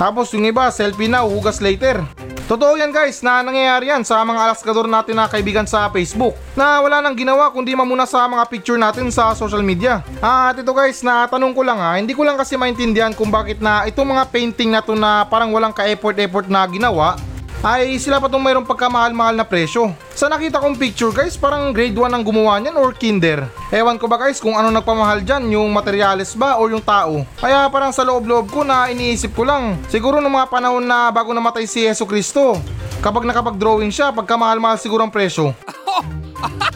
Tapos 0.00 0.32
yung 0.34 0.46
iba, 0.48 0.66
selfie 0.74 1.10
na, 1.10 1.22
hugas 1.22 1.62
later. 1.62 2.02
Totoo 2.48 2.80
yan 2.80 2.96
guys 2.96 3.20
na 3.20 3.44
nangyayari 3.44 3.92
yan 3.92 4.08
sa 4.08 4.24
mga 4.24 4.48
alaskador 4.48 4.88
natin 4.88 5.20
na 5.20 5.28
kaibigan 5.28 5.68
sa 5.68 5.84
Facebook 5.92 6.32
na 6.56 6.80
wala 6.80 7.04
nang 7.04 7.12
ginawa 7.12 7.52
kundi 7.52 7.76
mamuna 7.76 8.08
sa 8.08 8.24
mga 8.24 8.48
picture 8.48 8.80
natin 8.80 9.12
sa 9.12 9.36
social 9.36 9.60
media. 9.60 10.00
At 10.24 10.56
ito 10.56 10.72
guys 10.72 11.04
na 11.04 11.28
tanong 11.28 11.52
ko 11.52 11.60
lang 11.60 11.76
ha, 11.76 12.00
hindi 12.00 12.16
ko 12.16 12.24
lang 12.24 12.40
kasi 12.40 12.56
maintindihan 12.56 13.12
kung 13.12 13.28
bakit 13.28 13.60
na 13.60 13.84
itong 13.84 14.16
mga 14.16 14.32
painting 14.32 14.72
na 14.72 14.80
to 14.80 14.96
na 14.96 15.28
parang 15.28 15.52
walang 15.52 15.76
ka-effort-effort 15.76 16.48
na 16.48 16.64
ginawa 16.64 17.20
ay 17.62 17.98
sila 17.98 18.22
pa 18.22 18.30
itong 18.30 18.42
mayroong 18.42 18.68
pagkamahal-mahal 18.68 19.34
na 19.34 19.42
presyo. 19.42 19.90
Sa 20.14 20.30
nakita 20.30 20.62
kong 20.62 20.78
picture 20.78 21.10
guys, 21.10 21.34
parang 21.34 21.74
grade 21.74 21.96
1 21.96 22.14
ang 22.14 22.22
gumawa 22.22 22.62
niyan 22.62 22.78
or 22.78 22.94
kinder. 22.94 23.50
Ewan 23.74 23.98
ko 23.98 24.06
ba 24.06 24.14
guys 24.18 24.38
kung 24.38 24.54
ano 24.54 24.70
nagpamahal 24.70 25.26
dyan, 25.26 25.50
yung 25.50 25.70
materials 25.74 26.38
ba 26.38 26.54
o 26.58 26.70
yung 26.70 26.82
tao. 26.82 27.26
Kaya 27.42 27.66
parang 27.66 27.90
sa 27.90 28.06
loob-loob 28.06 28.46
ko 28.50 28.62
na 28.62 28.86
iniisip 28.90 29.34
ko 29.34 29.42
lang, 29.42 29.74
siguro 29.90 30.22
ng 30.22 30.30
mga 30.30 30.50
panahon 30.50 30.86
na 30.86 31.10
bago 31.10 31.34
namatay 31.34 31.66
si 31.66 31.82
Yeso 31.82 32.06
Kristo, 32.06 32.62
kapag 33.02 33.26
nakapag-drawing 33.26 33.90
siya, 33.90 34.14
pagkamahal-mahal 34.14 34.78
siguro 34.78 35.02
ang 35.02 35.10
presyo. 35.10 35.50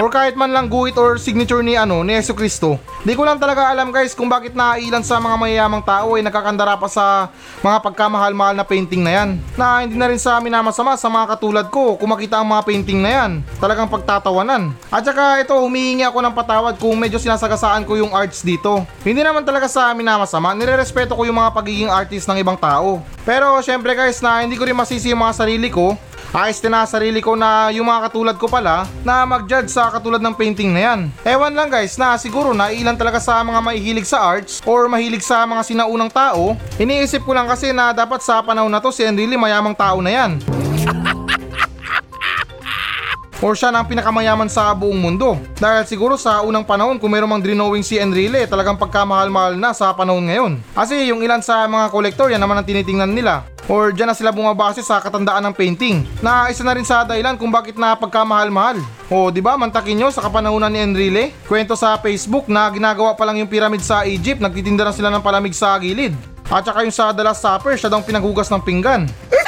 or 0.00 0.08
kahit 0.08 0.34
man 0.34 0.50
lang 0.50 0.66
guhit 0.72 0.96
or 0.96 1.20
signature 1.20 1.60
ni 1.60 1.76
ano 1.76 2.00
ni 2.00 2.16
Yesu 2.16 2.32
Kristo. 2.32 2.80
Di 3.04 3.12
ko 3.12 3.28
lang 3.28 3.36
talaga 3.36 3.68
alam 3.68 3.92
guys 3.92 4.16
kung 4.16 4.32
bakit 4.32 4.56
nailan 4.56 5.04
sa 5.04 5.20
mga 5.20 5.36
mayayamang 5.36 5.84
tao 5.84 6.16
ay 6.16 6.24
nakakandara 6.24 6.80
pa 6.80 6.88
sa 6.88 7.28
mga 7.60 7.78
pagkamahal-mahal 7.84 8.56
na 8.56 8.64
painting 8.64 9.04
na 9.04 9.12
yan. 9.12 9.30
Na 9.54 9.84
hindi 9.84 10.00
na 10.00 10.08
rin 10.08 10.16
sa 10.16 10.40
amin 10.40 10.52
na 10.52 10.64
masama 10.64 10.96
sa 10.96 11.12
mga 11.12 11.36
katulad 11.36 11.66
ko 11.68 12.00
kung 12.00 12.10
makita 12.10 12.40
ang 12.40 12.48
mga 12.48 12.64
painting 12.64 13.00
na 13.04 13.10
yan. 13.12 13.30
Talagang 13.60 13.92
pagtatawanan. 13.92 14.72
At 14.88 15.04
saka 15.04 15.44
ito 15.44 15.52
humihingi 15.52 16.08
ako 16.08 16.18
ng 16.24 16.34
patawad 16.34 16.74
kung 16.80 16.96
medyo 16.96 17.20
sinasagasaan 17.20 17.84
ko 17.84 18.00
yung 18.00 18.16
arts 18.16 18.40
dito. 18.40 18.84
Hindi 19.04 19.20
naman 19.20 19.44
talaga 19.44 19.68
sa 19.68 19.92
amin 19.92 20.08
na 20.08 20.20
masama. 20.24 20.56
Nirerespeto 20.56 21.12
ko 21.12 21.28
yung 21.28 21.36
mga 21.36 21.52
pagiging 21.52 21.92
artist 21.92 22.24
ng 22.24 22.40
ibang 22.40 22.56
tao. 22.56 23.04
Pero 23.24 23.60
syempre 23.60 23.92
guys 23.92 24.20
na 24.24 24.40
hindi 24.40 24.56
ko 24.56 24.64
rin 24.64 24.76
masisi 24.76 25.12
yung 25.12 25.20
mga 25.20 25.36
sarili 25.36 25.68
ko 25.68 25.94
Ayos 26.30 26.62
na 26.62 26.86
sarili 26.86 27.18
ko 27.18 27.34
na 27.34 27.74
yung 27.74 27.90
mga 27.90 28.06
katulad 28.06 28.38
ko 28.38 28.46
pala 28.46 28.86
na 29.02 29.26
mag-judge 29.26 29.66
sa 29.66 29.90
katulad 29.90 30.22
ng 30.22 30.38
painting 30.38 30.70
na 30.70 30.80
yan. 30.86 31.10
Ewan 31.26 31.50
lang 31.50 31.66
guys 31.66 31.98
na 31.98 32.14
siguro 32.14 32.54
na 32.54 32.70
ilan 32.70 32.94
talaga 32.94 33.18
sa 33.18 33.42
mga 33.42 33.58
mahihilig 33.58 34.06
sa 34.06 34.22
arts 34.22 34.62
or 34.62 34.86
mahilig 34.86 35.26
sa 35.26 35.42
mga 35.42 35.66
sinaunang 35.66 36.06
tao. 36.06 36.54
Iniisip 36.78 37.26
ko 37.26 37.34
lang 37.34 37.50
kasi 37.50 37.74
na 37.74 37.90
dapat 37.90 38.22
sa 38.22 38.38
panahon 38.46 38.70
na 38.70 38.78
to 38.78 38.94
si 38.94 39.02
Enrile 39.02 39.34
mayamang 39.34 39.74
tao 39.74 39.98
na 39.98 40.10
yan. 40.14 40.38
or 43.42 43.58
siya 43.58 43.74
na 43.74 43.82
pinakamayaman 43.82 44.46
sa 44.46 44.70
buong 44.70 45.02
mundo. 45.02 45.34
Dahil 45.58 45.82
siguro 45.82 46.14
sa 46.14 46.46
unang 46.46 46.62
panahon 46.62 47.02
kung 47.02 47.10
meron 47.10 47.26
mang 47.26 47.42
drawing 47.42 47.82
si 47.82 47.98
Enrile 47.98 48.46
talagang 48.46 48.78
pagkamahal-mahal 48.78 49.58
na 49.58 49.74
sa 49.74 49.90
panahon 49.98 50.30
ngayon. 50.30 50.62
Kasi 50.78 51.10
yung 51.10 51.26
ilan 51.26 51.42
sa 51.42 51.66
mga 51.66 51.90
kolektor 51.90 52.30
yan 52.30 52.38
naman 52.38 52.54
ang 52.54 52.70
tinitingnan 52.70 53.10
nila. 53.10 53.50
Or 53.70 53.94
dyan 53.94 54.10
na 54.10 54.18
sila 54.18 54.34
bumabase 54.34 54.82
sa 54.82 54.98
katandaan 54.98 55.46
ng 55.46 55.54
painting 55.54 56.02
na 56.18 56.50
isa 56.50 56.66
na 56.66 56.74
rin 56.74 56.82
sa 56.82 57.06
dahilan 57.06 57.38
kung 57.38 57.54
bakit 57.54 57.78
na 57.78 57.94
pagkamahal-mahal. 57.94 58.82
O 59.06 59.30
di 59.30 59.38
ba 59.38 59.54
mantakin 59.54 59.94
nyo 59.94 60.10
sa 60.10 60.26
kapanahunan 60.26 60.74
ni 60.74 60.82
Enrile? 60.82 61.30
Kwento 61.46 61.78
sa 61.78 61.94
Facebook 62.02 62.50
na 62.50 62.66
ginagawa 62.74 63.14
pa 63.14 63.22
lang 63.22 63.38
yung 63.38 63.46
pyramid 63.46 63.78
sa 63.78 64.02
Egypt, 64.02 64.42
nagtitinda 64.42 64.82
na 64.82 64.90
sila 64.90 65.06
ng 65.14 65.22
palamig 65.22 65.54
sa 65.54 65.78
gilid. 65.78 66.18
At 66.50 66.66
saka 66.66 66.82
yung 66.82 66.90
sa 66.90 67.14
The 67.14 67.22
Last 67.22 67.46
Supper, 67.46 67.78
siya 67.78 67.86
daw 67.86 68.02
pinaghugas 68.02 68.50
ng 68.50 68.58
pinggan. 68.58 69.06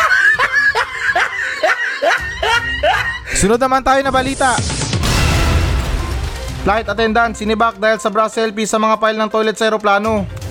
Sunod 3.43 3.59
naman 3.59 3.83
tayo 3.83 4.07
na 4.07 4.15
balita. 4.15 4.55
Flight 6.63 6.87
attendant 6.87 7.35
sinibak 7.35 7.75
dahil 7.75 7.99
sa 7.99 8.07
bra 8.07 8.31
selfie 8.31 8.71
sa 8.71 8.79
mga 8.79 9.03
file 9.03 9.19
ng 9.19 9.31
toilet 9.35 9.59
sa 9.59 9.67
aeroplano. 9.67 10.42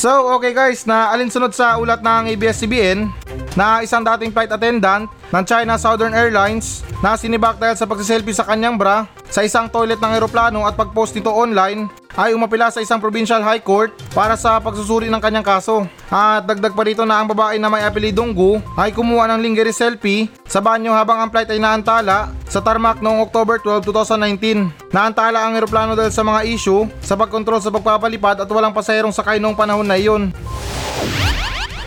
So, 0.00 0.32
okay 0.40 0.56
guys, 0.56 0.88
na 0.88 1.12
alinsunod 1.12 1.52
sa 1.52 1.76
ulat 1.76 2.00
ng 2.00 2.32
ABS-CBN 2.32 3.12
na 3.52 3.84
isang 3.84 4.00
dating 4.00 4.32
flight 4.32 4.48
attendant 4.48 5.12
ng 5.30 5.44
China 5.46 5.78
Southern 5.78 6.14
Airlines 6.14 6.82
na 7.00 7.14
sinibak 7.14 7.56
dahil 7.56 7.78
sa 7.78 7.86
pagsiselfie 7.86 8.34
sa 8.34 8.46
kanyang 8.46 8.76
bra 8.76 9.06
sa 9.30 9.46
isang 9.46 9.70
toilet 9.70 10.02
ng 10.02 10.12
eroplano 10.18 10.66
at 10.66 10.74
pag-post 10.74 11.14
nito 11.14 11.30
online 11.30 11.86
ay 12.18 12.34
umapila 12.34 12.66
sa 12.74 12.82
isang 12.82 12.98
provincial 12.98 13.38
high 13.38 13.62
court 13.62 13.94
para 14.10 14.34
sa 14.34 14.58
pagsusuri 14.58 15.06
ng 15.06 15.22
kanyang 15.22 15.46
kaso. 15.46 15.86
At 16.10 16.42
dagdag 16.42 16.74
pa 16.74 16.82
dito 16.82 17.06
na 17.06 17.22
ang 17.22 17.30
babae 17.30 17.56
na 17.62 17.70
may 17.70 17.86
apelidong 17.86 18.34
Gu 18.34 18.58
ay 18.74 18.90
kumuha 18.90 19.30
ng 19.30 19.40
lingerie 19.40 19.70
selfie 19.70 20.26
sa 20.42 20.58
banyo 20.58 20.90
habang 20.90 21.22
ang 21.22 21.30
flight 21.30 21.46
ay 21.54 21.62
naantala 21.62 22.34
sa 22.50 22.58
tarmac 22.58 22.98
noong 22.98 23.22
October 23.22 23.62
12, 23.62 23.86
2019. 23.86 24.90
Naantala 24.90 25.46
ang 25.46 25.54
eroplano 25.54 25.94
dahil 25.94 26.10
sa 26.10 26.26
mga 26.26 26.42
issue 26.50 26.90
sa 26.98 27.14
pagkontrol 27.14 27.62
sa 27.62 27.70
pagpapalipad 27.70 28.42
at 28.42 28.50
walang 28.50 28.74
pasaherong 28.74 29.14
sakay 29.14 29.38
noong 29.38 29.54
panahon 29.54 29.86
na 29.86 29.94
iyon. 29.94 30.34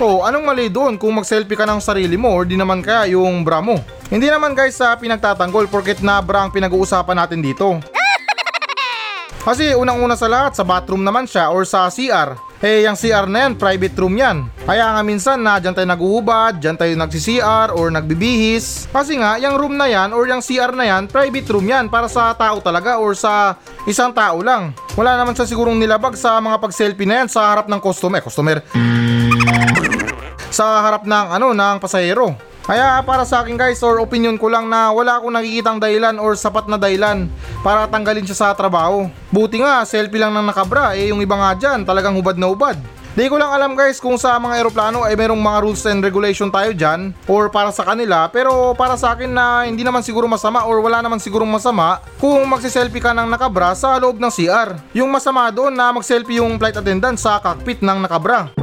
Oh, 0.04 0.20
anong 0.20 0.44
mali 0.44 0.68
doon 0.68 1.00
kung 1.00 1.16
mag-selfie 1.16 1.56
ka 1.56 1.64
ng 1.64 1.80
sarili 1.80 2.20
mo 2.20 2.36
or 2.36 2.44
di 2.44 2.60
naman 2.60 2.84
kaya 2.84 3.16
yung 3.16 3.40
bra 3.40 3.64
mo? 3.64 3.80
Hindi 4.12 4.28
naman 4.28 4.52
guys 4.52 4.76
sa 4.76 5.00
pinagtatanggol 5.00 5.72
porket 5.72 6.04
na 6.04 6.20
bra 6.20 6.44
ang 6.44 6.52
pinag-uusapan 6.52 7.24
natin 7.24 7.40
dito. 7.40 7.80
Kasi 9.48 9.72
unang-una 9.72 10.20
sa 10.20 10.28
lahat, 10.28 10.60
sa 10.60 10.68
bathroom 10.68 11.08
naman 11.08 11.24
siya 11.24 11.56
or 11.56 11.64
sa 11.64 11.88
CR. 11.88 12.36
Eh, 12.60 12.84
yung 12.84 13.00
CR 13.00 13.32
na 13.32 13.48
yan, 13.48 13.56
private 13.56 13.96
room 13.96 14.20
yan. 14.20 14.52
Kaya 14.68 14.92
nga 14.92 15.02
minsan 15.08 15.40
na 15.40 15.56
dyan 15.64 15.72
tayo 15.72 15.88
naguhubad, 15.88 16.60
dyan 16.60 16.76
tayo 16.76 16.92
nagsi-CR 17.00 17.72
or 17.72 17.88
nagbibihis. 17.88 18.92
Kasi 18.92 19.16
nga, 19.16 19.40
yung 19.40 19.56
room 19.56 19.80
na 19.80 19.88
yan 19.88 20.12
or 20.12 20.28
yung 20.28 20.44
CR 20.44 20.76
na 20.76 20.84
yan, 20.84 21.08
private 21.08 21.48
room 21.48 21.68
yan 21.68 21.88
para 21.88 22.12
sa 22.12 22.36
tao 22.36 22.60
talaga 22.60 23.00
or 23.00 23.16
sa 23.16 23.56
isang 23.88 24.12
tao 24.12 24.44
lang. 24.44 24.76
Wala 25.00 25.16
naman 25.16 25.32
sa 25.32 25.48
sigurong 25.48 25.80
nilabag 25.80 26.20
sa 26.20 26.44
mga 26.44 26.60
pag-selfie 26.60 27.08
na 27.08 27.24
yan 27.24 27.32
sa 27.32 27.56
harap 27.56 27.72
ng 27.72 27.80
customer. 27.80 28.20
Eh, 28.20 28.24
customer. 28.24 28.60
Sa 30.54 30.86
harap 30.86 31.04
ng 31.04 31.26
ano, 31.34 31.52
ng 31.52 31.82
pasahero. 31.82 32.38
Kaya 32.64 33.04
para 33.04 33.28
sa 33.28 33.44
akin 33.44 33.60
guys 33.60 33.84
or 33.84 34.00
opinion 34.00 34.40
ko 34.40 34.48
lang 34.48 34.72
na 34.72 34.88
wala 34.96 35.20
akong 35.20 35.36
nakikitang 35.36 35.84
dahilan 35.84 36.16
or 36.16 36.32
sapat 36.40 36.64
na 36.72 36.80
dahilan 36.80 37.28
para 37.60 37.92
tanggalin 37.92 38.24
siya 38.24 38.40
sa 38.40 38.48
trabaho. 38.56 39.12
Buti 39.36 39.60
nga 39.60 39.84
selfie 39.84 40.22
lang 40.22 40.32
ng 40.32 40.48
nakabra 40.48 40.96
eh 40.96 41.12
yung 41.12 41.20
iba 41.20 41.36
nga 41.36 41.52
dyan 41.60 41.84
talagang 41.84 42.16
hubad 42.16 42.40
na 42.40 42.48
hubad. 42.48 42.80
Di 43.14 43.30
ko 43.30 43.38
lang 43.38 43.52
alam 43.52 43.76
guys 43.78 44.00
kung 44.02 44.16
sa 44.18 44.40
mga 44.42 44.64
eroplano 44.64 45.06
ay 45.06 45.14
merong 45.14 45.38
mga 45.38 45.60
rules 45.62 45.84
and 45.86 46.02
regulation 46.02 46.50
tayo 46.50 46.72
dyan 46.74 47.14
or 47.28 47.52
para 47.52 47.70
sa 47.70 47.84
kanila 47.84 48.32
pero 48.32 48.74
para 48.74 48.96
sa 48.96 49.14
akin 49.14 49.30
na 49.30 49.68
hindi 49.68 49.84
naman 49.84 50.02
siguro 50.02 50.26
masama 50.26 50.64
or 50.64 50.80
wala 50.80 51.04
naman 51.04 51.20
sigurong 51.20 51.52
masama 51.52 52.00
kung 52.18 52.42
magsiselfie 52.48 53.04
ka 53.04 53.12
ng 53.12 53.28
nakabra 53.28 53.76
sa 53.76 54.00
loob 54.00 54.24
ng 54.24 54.32
CR. 54.32 54.80
Yung 54.96 55.12
masama 55.12 55.52
doon 55.52 55.76
na 55.76 55.92
magselfie 55.92 56.40
yung 56.40 56.56
flight 56.56 56.80
attendant 56.80 57.20
sa 57.20 57.44
cockpit 57.44 57.84
ng 57.84 58.00
nakabra. 58.02 58.56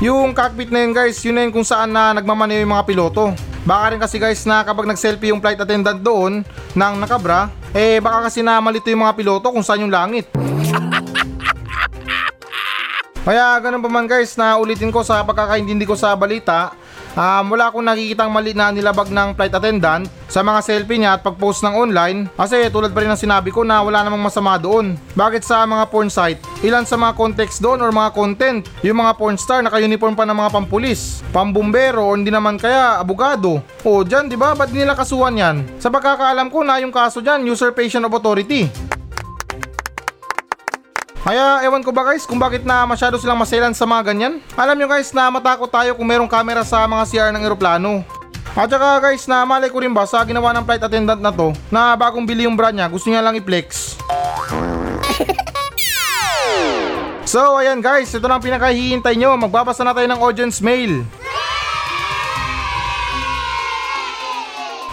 Yung 0.00 0.32
cockpit 0.32 0.72
na 0.72 0.80
yun 0.80 0.96
guys, 0.96 1.20
yun 1.20 1.36
na 1.36 1.44
yun 1.44 1.52
kung 1.52 1.60
saan 1.60 1.92
na 1.92 2.16
nagmamaneho 2.16 2.64
yung 2.64 2.72
mga 2.72 2.88
piloto. 2.88 3.36
Baka 3.68 3.92
rin 3.92 4.00
kasi 4.00 4.16
guys 4.16 4.40
na 4.48 4.64
kapag 4.64 4.88
nag-selfie 4.88 5.28
yung 5.28 5.44
flight 5.44 5.60
attendant 5.60 6.00
doon 6.00 6.40
ng 6.72 6.94
nakabra, 6.96 7.52
eh 7.76 8.00
baka 8.00 8.32
kasi 8.32 8.40
na 8.40 8.56
malito 8.64 8.88
yung 8.88 9.04
mga 9.04 9.12
piloto 9.12 9.52
kung 9.52 9.60
saan 9.60 9.84
yung 9.84 9.92
langit. 9.92 10.24
Kaya 13.28 13.60
ganun 13.60 13.84
pa 13.84 13.92
man 13.92 14.08
guys 14.08 14.32
na 14.40 14.56
ulitin 14.56 14.88
ko 14.88 15.04
sa 15.04 15.20
pagkakaintindi 15.20 15.84
ko 15.84 15.92
sa 15.92 16.16
balita, 16.16 16.72
um, 17.16 17.44
wala 17.50 17.70
akong 17.70 17.86
nakikitang 17.86 18.30
mali 18.30 18.52
na 18.54 18.70
nilabag 18.74 19.10
ng 19.10 19.34
flight 19.34 19.54
attendant 19.54 20.04
sa 20.30 20.46
mga 20.46 20.60
selfie 20.62 21.02
niya 21.02 21.18
at 21.18 21.26
pag-post 21.26 21.66
ng 21.66 21.74
online 21.74 22.30
kasi 22.38 22.70
tulad 22.70 22.94
pa 22.94 23.02
rin 23.02 23.10
ng 23.10 23.18
sinabi 23.18 23.50
ko 23.50 23.66
na 23.66 23.82
wala 23.82 24.06
namang 24.06 24.30
masama 24.30 24.54
doon. 24.60 24.94
Bakit 25.18 25.42
sa 25.42 25.66
mga 25.66 25.90
porn 25.90 26.06
site? 26.06 26.38
Ilan 26.62 26.86
sa 26.86 26.94
mga 26.94 27.18
context 27.18 27.58
doon 27.58 27.82
or 27.82 27.90
mga 27.90 28.14
content? 28.14 28.62
Yung 28.86 29.02
mga 29.02 29.18
porn 29.18 29.34
star 29.34 29.64
naka-uniform 29.64 30.14
pa 30.14 30.28
ng 30.28 30.38
mga 30.38 30.50
pampulis, 30.54 31.24
pambumbero 31.34 32.06
o 32.06 32.14
hindi 32.14 32.30
naman 32.30 32.60
kaya 32.60 33.02
abogado. 33.02 33.58
O 33.82 34.06
dyan 34.06 34.30
di 34.30 34.38
ba? 34.38 34.54
Ba't 34.54 34.70
nila 34.70 34.94
kasuhan 34.94 35.34
yan? 35.34 35.56
Sa 35.82 35.90
pagkakaalam 35.90 36.46
ko 36.52 36.62
na 36.62 36.78
yung 36.78 36.94
kaso 36.94 37.18
dyan, 37.18 37.42
usurpation 37.48 38.06
of 38.06 38.14
authority. 38.14 38.70
Kaya 41.20 41.60
ewan 41.68 41.84
ko 41.84 41.92
ba 41.92 42.08
guys 42.08 42.24
kung 42.24 42.40
bakit 42.40 42.64
na 42.64 42.88
masyado 42.88 43.20
silang 43.20 43.36
maselan 43.36 43.76
sa 43.76 43.84
mga 43.84 44.02
ganyan. 44.08 44.34
Alam 44.56 44.80
nyo 44.80 44.88
guys 44.88 45.12
na 45.12 45.28
matakot 45.28 45.68
tayo 45.68 45.92
kung 45.92 46.08
merong 46.08 46.30
camera 46.30 46.64
sa 46.64 46.88
mga 46.88 47.04
CR 47.04 47.30
ng 47.36 47.44
eroplano. 47.44 48.00
At 48.56 48.72
saka 48.72 48.98
guys 48.98 49.28
na 49.28 49.44
malay 49.44 49.68
ko 49.68 49.84
rin 49.84 49.92
ba 49.92 50.08
sa 50.08 50.24
ginawa 50.24 50.50
ng 50.56 50.64
flight 50.64 50.82
attendant 50.82 51.20
na 51.20 51.30
to 51.30 51.52
na 51.68 51.94
bagong 51.94 52.24
bili 52.24 52.48
yung 52.48 52.56
bra 52.56 52.72
niya 52.72 52.88
gusto 52.88 53.12
niya 53.12 53.20
lang 53.20 53.36
i-flex. 53.36 53.94
So 57.30 57.62
ayan 57.62 57.78
guys, 57.78 58.10
ito 58.10 58.26
na 58.26 58.42
ang 58.42 58.42
pinakahihintay 58.42 59.14
nyo. 59.14 59.38
Magbabasa 59.38 59.86
na 59.86 59.94
tayo 59.94 60.10
ng 60.10 60.18
audience 60.18 60.58
mail. 60.58 61.06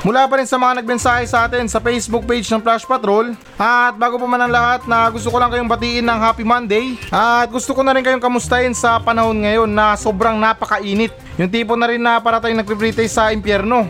Mula 0.07 0.23
pa 0.23 0.39
rin 0.39 0.47
sa 0.47 0.55
mga 0.55 0.79
nagmensahe 0.79 1.27
sa 1.27 1.51
atin 1.51 1.67
sa 1.67 1.83
Facebook 1.83 2.23
page 2.23 2.47
ng 2.47 2.63
Flash 2.63 2.87
Patrol. 2.87 3.35
At 3.59 3.91
bago 3.99 4.15
pa 4.15 4.23
man 4.23 4.39
ang 4.39 4.55
lahat 4.55 4.87
na 4.87 5.11
gusto 5.11 5.27
ko 5.27 5.35
lang 5.35 5.51
kayong 5.51 5.67
batiin 5.67 6.07
ng 6.07 6.19
Happy 6.23 6.47
Monday. 6.47 6.95
At 7.11 7.51
gusto 7.51 7.75
ko 7.75 7.83
na 7.83 7.91
rin 7.91 8.07
kayong 8.07 8.23
kamustahin 8.23 8.71
sa 8.71 9.03
panahon 9.03 9.35
ngayon 9.43 9.67
na 9.67 9.99
sobrang 9.99 10.39
napakainit. 10.39 11.11
Yung 11.35 11.51
tipo 11.51 11.75
na 11.75 11.91
rin 11.91 11.99
na 11.99 12.23
para 12.23 12.39
tayong 12.39 12.63
nagpipritay 12.63 13.11
sa 13.11 13.35
impyerno. 13.35 13.83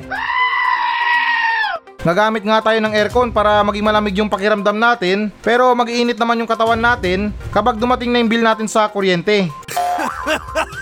Nagamit 2.01 2.41
nga 2.41 2.65
tayo 2.65 2.82
ng 2.82 2.97
aircon 2.97 3.30
para 3.30 3.62
maging 3.62 3.86
malamig 3.86 4.17
yung 4.17 4.32
pakiramdam 4.32 4.73
natin 4.73 5.30
pero 5.45 5.69
mag-iinit 5.77 6.17
naman 6.17 6.41
yung 6.41 6.49
katawan 6.49 6.82
natin 6.82 7.30
kapag 7.53 7.77
dumating 7.77 8.10
na 8.10 8.17
yung 8.25 8.32
bill 8.34 8.41
natin 8.41 8.65
sa 8.65 8.89
kuryente. 8.89 9.53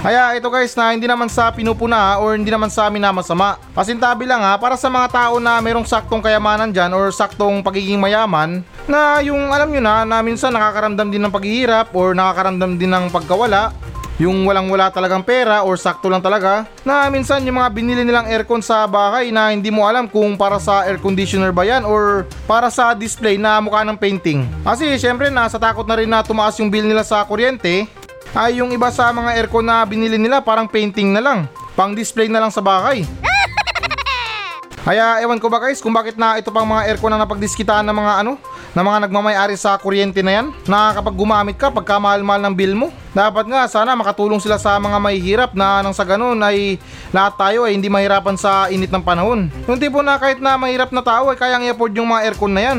Kaya 0.00 0.32
ito 0.32 0.48
guys 0.48 0.72
na 0.72 0.96
hindi 0.96 1.04
naman 1.04 1.28
sa 1.28 1.52
pinupuna 1.52 2.16
or 2.16 2.32
hindi 2.32 2.48
naman 2.48 2.72
sa 2.72 2.88
amin 2.88 3.04
na 3.04 3.12
masama. 3.12 3.60
Pasintabi 3.76 4.24
lang 4.24 4.40
ha 4.40 4.56
para 4.56 4.80
sa 4.80 4.88
mga 4.88 5.12
tao 5.12 5.36
na 5.36 5.60
merong 5.60 5.84
saktong 5.84 6.24
kayamanan 6.24 6.72
dyan 6.72 6.96
or 6.96 7.12
saktong 7.12 7.60
pagiging 7.60 8.00
mayaman 8.00 8.64
na 8.88 9.20
yung 9.20 9.52
alam 9.52 9.68
nyo 9.68 9.82
na 9.84 10.08
na 10.08 10.24
minsan 10.24 10.54
nakakaramdam 10.56 11.12
din 11.12 11.20
ng 11.20 11.34
paghihirap 11.34 11.92
or 11.92 12.16
nakakaramdam 12.16 12.80
din 12.80 12.88
ng 12.88 13.12
pagkawala 13.12 13.76
yung 14.20 14.44
walang 14.44 14.68
wala 14.68 14.92
talagang 14.92 15.24
pera 15.24 15.66
or 15.66 15.74
sakto 15.74 16.06
lang 16.06 16.20
talaga 16.20 16.68
na 16.86 17.10
minsan 17.10 17.42
yung 17.42 17.58
mga 17.58 17.70
binili 17.74 18.02
nilang 18.06 18.30
aircon 18.30 18.60
sa 18.60 18.86
bahay 18.86 19.34
na 19.34 19.50
hindi 19.50 19.72
mo 19.72 19.88
alam 19.88 20.06
kung 20.06 20.38
para 20.38 20.60
sa 20.60 20.84
air 20.84 21.00
conditioner 21.00 21.50
ba 21.50 21.66
yan 21.66 21.82
or 21.82 22.28
para 22.46 22.70
sa 22.70 22.92
display 22.92 23.40
na 23.40 23.58
mukha 23.58 23.82
ng 23.82 23.98
painting. 23.98 24.44
Kasi 24.62 24.94
syempre 25.00 25.26
nasa 25.32 25.58
takot 25.58 25.82
na 25.88 25.98
rin 25.98 26.06
na 26.06 26.22
tumaas 26.22 26.54
yung 26.60 26.70
bill 26.70 26.86
nila 26.86 27.02
sa 27.02 27.24
kuryente 27.26 27.88
ay 28.32 28.64
yung 28.64 28.72
iba 28.72 28.88
sa 28.88 29.12
mga 29.12 29.36
aircon 29.36 29.64
na 29.64 29.84
binili 29.84 30.16
nila 30.16 30.40
parang 30.40 30.64
painting 30.64 31.12
na 31.12 31.20
lang. 31.20 31.38
Pang 31.76 31.92
display 31.92 32.28
na 32.28 32.40
lang 32.40 32.52
sa 32.52 32.64
bahay. 32.64 33.04
Kaya 34.86 35.22
ewan 35.22 35.38
ko 35.38 35.46
ba 35.46 35.62
guys 35.62 35.78
kung 35.78 35.94
bakit 35.94 36.18
na 36.18 36.40
ito 36.40 36.50
pang 36.50 36.66
mga 36.66 36.90
aircon 36.90 37.12
na 37.12 37.22
napagdiskitaan 37.22 37.86
ng 37.86 37.96
mga 37.96 38.12
ano, 38.24 38.32
ng 38.72 38.84
mga 38.84 38.98
nagmamayari 39.06 39.54
sa 39.54 39.78
kuryente 39.78 40.24
na 40.24 40.42
yan 40.42 40.46
na 40.66 40.96
kapag 40.96 41.14
gumamit 41.14 41.54
ka 41.60 41.70
pagka 41.70 42.00
mahal-mahal 42.00 42.42
ng 42.48 42.54
bill 42.56 42.74
mo. 42.74 42.88
Dapat 43.12 43.46
nga 43.46 43.68
sana 43.68 43.92
makatulong 43.92 44.40
sila 44.40 44.56
sa 44.56 44.80
mga 44.80 44.98
mahihirap 44.98 45.50
na 45.52 45.84
nang 45.84 45.94
sa 45.94 46.02
ganun 46.02 46.40
ay 46.40 46.80
lahat 47.12 47.36
tayo 47.36 47.68
ay 47.68 47.76
hindi 47.76 47.92
mahirapan 47.92 48.34
sa 48.34 48.72
init 48.72 48.88
ng 48.88 49.04
panahon. 49.04 49.52
Yung 49.68 49.78
tipo 49.78 50.00
na 50.00 50.16
kahit 50.16 50.40
na 50.40 50.56
mahirap 50.56 50.90
na 50.90 51.04
tao 51.04 51.28
ay 51.28 51.36
kayang 51.36 51.62
i-afford 51.68 51.92
yung 51.94 52.08
mga 52.08 52.32
aircon 52.32 52.52
na 52.56 52.62
yan. 52.72 52.78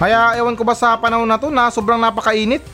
Kaya 0.00 0.34
ewan 0.40 0.56
ko 0.56 0.64
ba 0.66 0.74
sa 0.74 0.96
panahon 0.98 1.28
na 1.28 1.38
to 1.38 1.52
na 1.52 1.70
sobrang 1.70 2.00
napakainit. 2.00 2.64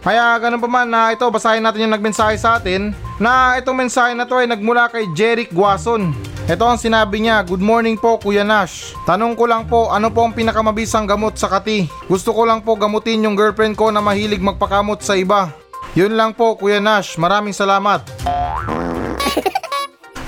Kaya 0.00 0.32
ganun 0.40 0.64
pa 0.64 0.68
man 0.68 0.88
na 0.88 1.12
ito, 1.12 1.28
basahin 1.28 1.60
natin 1.60 1.84
yung 1.84 1.92
nagmensahe 1.92 2.32
sa 2.40 2.56
atin 2.56 2.96
na 3.20 3.60
itong 3.60 3.84
mensahe 3.84 4.16
na 4.16 4.24
to 4.24 4.40
ay 4.40 4.48
nagmula 4.48 4.88
kay 4.88 5.04
Jeric 5.12 5.52
Guason. 5.52 6.16
Ito 6.48 6.64
ang 6.64 6.80
sinabi 6.80 7.20
niya, 7.20 7.44
Good 7.44 7.60
morning 7.60 8.00
po 8.00 8.16
Kuya 8.16 8.40
Nash. 8.40 8.96
Tanong 9.04 9.36
ko 9.36 9.44
lang 9.44 9.68
po, 9.68 9.92
ano 9.92 10.08
po 10.08 10.24
ang 10.24 10.32
pinakamabisang 10.32 11.04
gamot 11.04 11.36
sa 11.36 11.52
kati? 11.52 11.84
Gusto 12.08 12.32
ko 12.32 12.48
lang 12.48 12.64
po 12.64 12.80
gamutin 12.80 13.28
yung 13.28 13.36
girlfriend 13.36 13.76
ko 13.76 13.92
na 13.92 14.00
mahilig 14.00 14.40
magpakamot 14.40 15.04
sa 15.04 15.20
iba. 15.20 15.52
Yun 15.92 16.16
lang 16.16 16.32
po 16.32 16.56
Kuya 16.56 16.80
Nash, 16.80 17.20
maraming 17.20 17.52
salamat. 17.52 18.00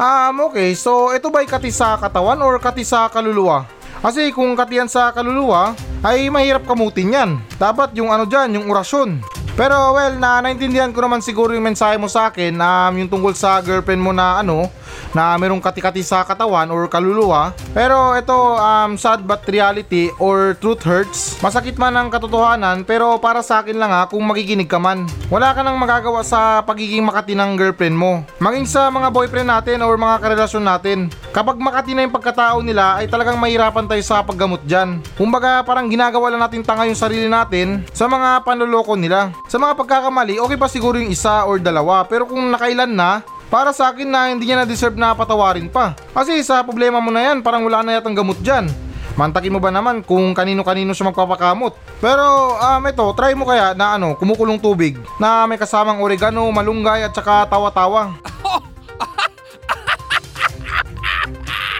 Um, 0.03 0.51
okay, 0.51 0.75
so 0.75 1.15
ito 1.15 1.31
ba'y 1.31 1.47
kati 1.47 1.71
sa 1.71 1.95
katawan 1.95 2.43
or 2.43 2.59
kati 2.59 2.83
sa 2.83 3.07
kaluluwa? 3.07 3.71
Kasi 4.03 4.35
kung 4.35 4.59
katiyan 4.59 4.91
sa 4.91 5.15
kaluluwa, 5.15 5.79
ay 6.03 6.27
mahirap 6.27 6.67
kamutin 6.67 7.15
yan. 7.15 7.31
Dapat 7.55 7.95
yung 7.95 8.11
ano 8.11 8.27
dyan, 8.27 8.59
yung 8.59 8.67
orasyon. 8.67 9.23
Pero 9.53 9.93
well, 9.93 10.17
na 10.17 10.41
naintindihan 10.41 10.88
ko 10.97 11.05
naman 11.05 11.21
siguro 11.21 11.53
yung 11.53 11.69
mensahe 11.69 12.01
mo 12.01 12.09
sa 12.09 12.33
akin 12.33 12.57
um, 12.57 12.93
yung 12.97 13.11
tungkol 13.12 13.37
sa 13.37 13.61
girlfriend 13.61 14.01
mo 14.01 14.09
na 14.09 14.41
ano, 14.41 14.65
na 15.12 15.37
merong 15.37 15.61
katikati 15.61 16.00
sa 16.00 16.24
katawan 16.24 16.68
or 16.72 16.88
kaluluwa. 16.88 17.52
Pero 17.76 18.16
ito, 18.16 18.37
um, 18.57 18.96
sad 18.96 19.24
but 19.24 19.44
reality 19.48 20.09
or 20.18 20.57
truth 20.59 20.85
hurts. 20.85 21.37
Masakit 21.44 21.76
man 21.76 21.96
ang 21.96 22.09
katotohanan 22.09 22.85
pero 22.85 23.16
para 23.20 23.40
sa 23.44 23.61
akin 23.61 23.76
lang 23.76 23.92
ha 23.92 24.09
kung 24.09 24.24
magiginig 24.24 24.68
ka 24.68 24.81
man. 24.81 25.05
Wala 25.28 25.52
ka 25.52 25.61
nang 25.64 25.76
magagawa 25.81 26.24
sa 26.24 26.61
pagiging 26.64 27.05
makati 27.05 27.37
ng 27.37 27.57
girlfriend 27.57 27.96
mo. 27.96 28.24
Maging 28.40 28.66
sa 28.68 28.88
mga 28.88 29.09
boyfriend 29.12 29.48
natin 29.48 29.85
or 29.85 29.96
mga 29.96 30.20
karelasyon 30.20 30.64
natin. 30.64 30.98
Kapag 31.33 31.57
makati 31.61 31.96
na 31.96 32.05
yung 32.05 32.14
pagkatao 32.14 32.61
nila 32.61 33.00
ay 33.00 33.09
talagang 33.09 33.40
mahirapan 33.40 33.88
tayo 33.88 34.02
sa 34.05 34.20
paggamot 34.24 34.61
dyan. 34.68 35.00
Kumbaga 35.16 35.64
parang 35.64 35.88
ginagawa 35.88 36.33
lang 36.33 36.42
natin 36.44 36.64
tanga 36.64 36.88
yung 36.88 36.98
sarili 36.98 37.28
natin 37.28 37.85
sa 37.92 38.09
mga 38.09 38.44
panloloko 38.44 38.96
nila. 38.96 39.33
Sa 39.48 39.57
mga 39.57 39.76
pagkakamali, 39.76 40.37
okay 40.40 40.57
pa 40.57 40.68
siguro 40.68 41.00
yung 41.00 41.12
isa 41.12 41.44
or 41.48 41.57
dalawa. 41.61 42.05
Pero 42.05 42.28
kung 42.28 42.40
nakailan 42.52 42.92
na, 42.92 43.24
para 43.53 43.69
sa 43.77 43.93
akin 43.93 44.09
na 44.09 44.33
hindi 44.33 44.49
niya 44.49 44.65
na-deserve 44.65 44.97
na 44.97 45.12
patawarin 45.12 45.69
pa. 45.69 45.93
Kasi 46.17 46.41
sa 46.41 46.65
problema 46.65 47.05
mo 47.05 47.12
na 47.12 47.21
yan, 47.21 47.45
parang 47.45 47.69
wala 47.69 47.85
na 47.85 48.01
yatang 48.01 48.17
gamot 48.17 48.41
dyan. 48.41 48.73
Mantakin 49.12 49.53
mo 49.53 49.61
ba 49.61 49.69
naman 49.69 50.01
kung 50.01 50.33
kanino-kanino 50.33 50.97
siya 50.97 51.12
magpapakamot? 51.12 51.77
Pero 52.01 52.57
um, 52.57 52.83
ito, 52.88 53.05
try 53.12 53.37
mo 53.37 53.45
kaya 53.45 53.77
na 53.77 54.01
ano, 54.01 54.17
kumukulong 54.17 54.57
tubig 54.57 54.97
na 55.21 55.45
may 55.45 55.61
kasamang 55.61 56.01
oregano, 56.01 56.49
malunggay 56.49 57.05
at 57.05 57.12
saka 57.12 57.45
tawa-tawa. 57.45 58.17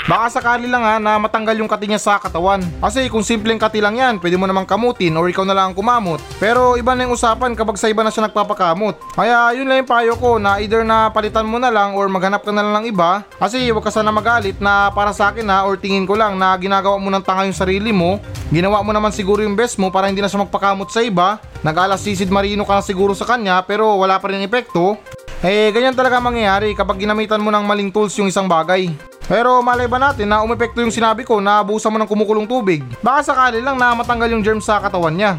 Baka 0.03 0.35
sakali 0.35 0.67
lang 0.67 0.83
ha 0.83 0.99
na 0.99 1.15
matanggal 1.15 1.55
yung 1.55 1.71
kati 1.71 1.87
niya 1.87 2.03
sa 2.03 2.19
katawan. 2.19 2.59
Kasi 2.83 3.07
kung 3.07 3.23
simpleng 3.23 3.61
kati 3.61 3.79
lang 3.79 3.95
yan, 3.95 4.19
pwede 4.19 4.35
mo 4.35 4.51
namang 4.51 4.67
kamutin 4.67 5.15
or 5.15 5.31
ikaw 5.31 5.47
na 5.47 5.55
lang 5.55 5.71
ang 5.71 5.77
kumamot. 5.79 6.19
Pero 6.43 6.75
iba 6.75 6.91
na 6.99 7.07
yung 7.07 7.15
usapan 7.15 7.55
kapag 7.55 7.79
sa 7.79 7.87
iba 7.87 8.03
na 8.03 8.11
siya 8.11 8.27
nagpapakamot. 8.27 8.99
Kaya 9.15 9.55
yun 9.55 9.71
lang 9.71 9.87
yung 9.87 9.91
payo 9.91 10.19
ko 10.19 10.43
na 10.43 10.59
either 10.59 10.83
na 10.83 11.07
palitan 11.15 11.47
mo 11.47 11.63
na 11.63 11.71
lang 11.71 11.95
or 11.95 12.11
maghanap 12.11 12.43
ka 12.43 12.51
na 12.51 12.67
lang 12.67 12.83
ng 12.83 12.91
iba. 12.91 13.23
Kasi 13.39 13.71
huwag 13.71 13.87
ka 13.87 13.95
sana 13.95 14.11
magalit 14.11 14.59
na 14.59 14.91
para 14.91 15.15
sa 15.15 15.31
akin 15.31 15.47
ha 15.47 15.71
or 15.71 15.79
tingin 15.79 16.03
ko 16.03 16.19
lang 16.19 16.35
na 16.35 16.51
ginagawa 16.59 16.99
mo 16.99 17.07
ng 17.07 17.23
tanga 17.23 17.47
yung 17.47 17.55
sarili 17.55 17.95
mo. 17.95 18.19
Ginawa 18.51 18.83
mo 18.83 18.91
naman 18.91 19.15
siguro 19.15 19.47
yung 19.47 19.55
best 19.55 19.79
mo 19.79 19.95
para 19.95 20.11
hindi 20.11 20.19
na 20.19 20.27
siya 20.27 20.43
magpakamot 20.43 20.91
sa 20.91 20.99
iba. 20.99 21.39
Nag-alas 21.63 22.03
marino 22.27 22.67
ka 22.67 22.75
na 22.75 22.83
siguro 22.83 23.15
sa 23.15 23.23
kanya 23.23 23.63
pero 23.63 23.95
wala 24.03 24.19
pa 24.19 24.35
rin 24.35 24.43
epekto. 24.43 24.99
Eh, 25.43 25.71
ganyan 25.71 25.95
talaga 25.95 26.23
mangyayari 26.23 26.75
kapag 26.75 27.03
ginamitan 27.03 27.43
mo 27.43 27.51
ng 27.55 27.67
maling 27.67 27.91
tools 27.95 28.15
yung 28.19 28.31
isang 28.31 28.51
bagay. 28.51 29.12
Pero 29.31 29.63
malay 29.63 29.87
ba 29.87 29.99
natin 29.99 30.27
na 30.27 30.43
umepekto 30.43 30.83
yung 30.83 30.95
sinabi 30.95 31.23
ko 31.23 31.39
na 31.39 31.63
abusan 31.63 31.95
mo 31.95 31.99
ng 32.01 32.11
kumukulong 32.11 32.49
tubig? 32.49 32.83
Baka 33.01 33.33
sakali 33.33 33.63
lang 33.63 33.79
na 33.79 33.95
matanggal 33.95 34.31
yung 34.31 34.43
germs 34.43 34.67
sa 34.67 34.83
katawan 34.83 35.15
niya. 35.15 35.39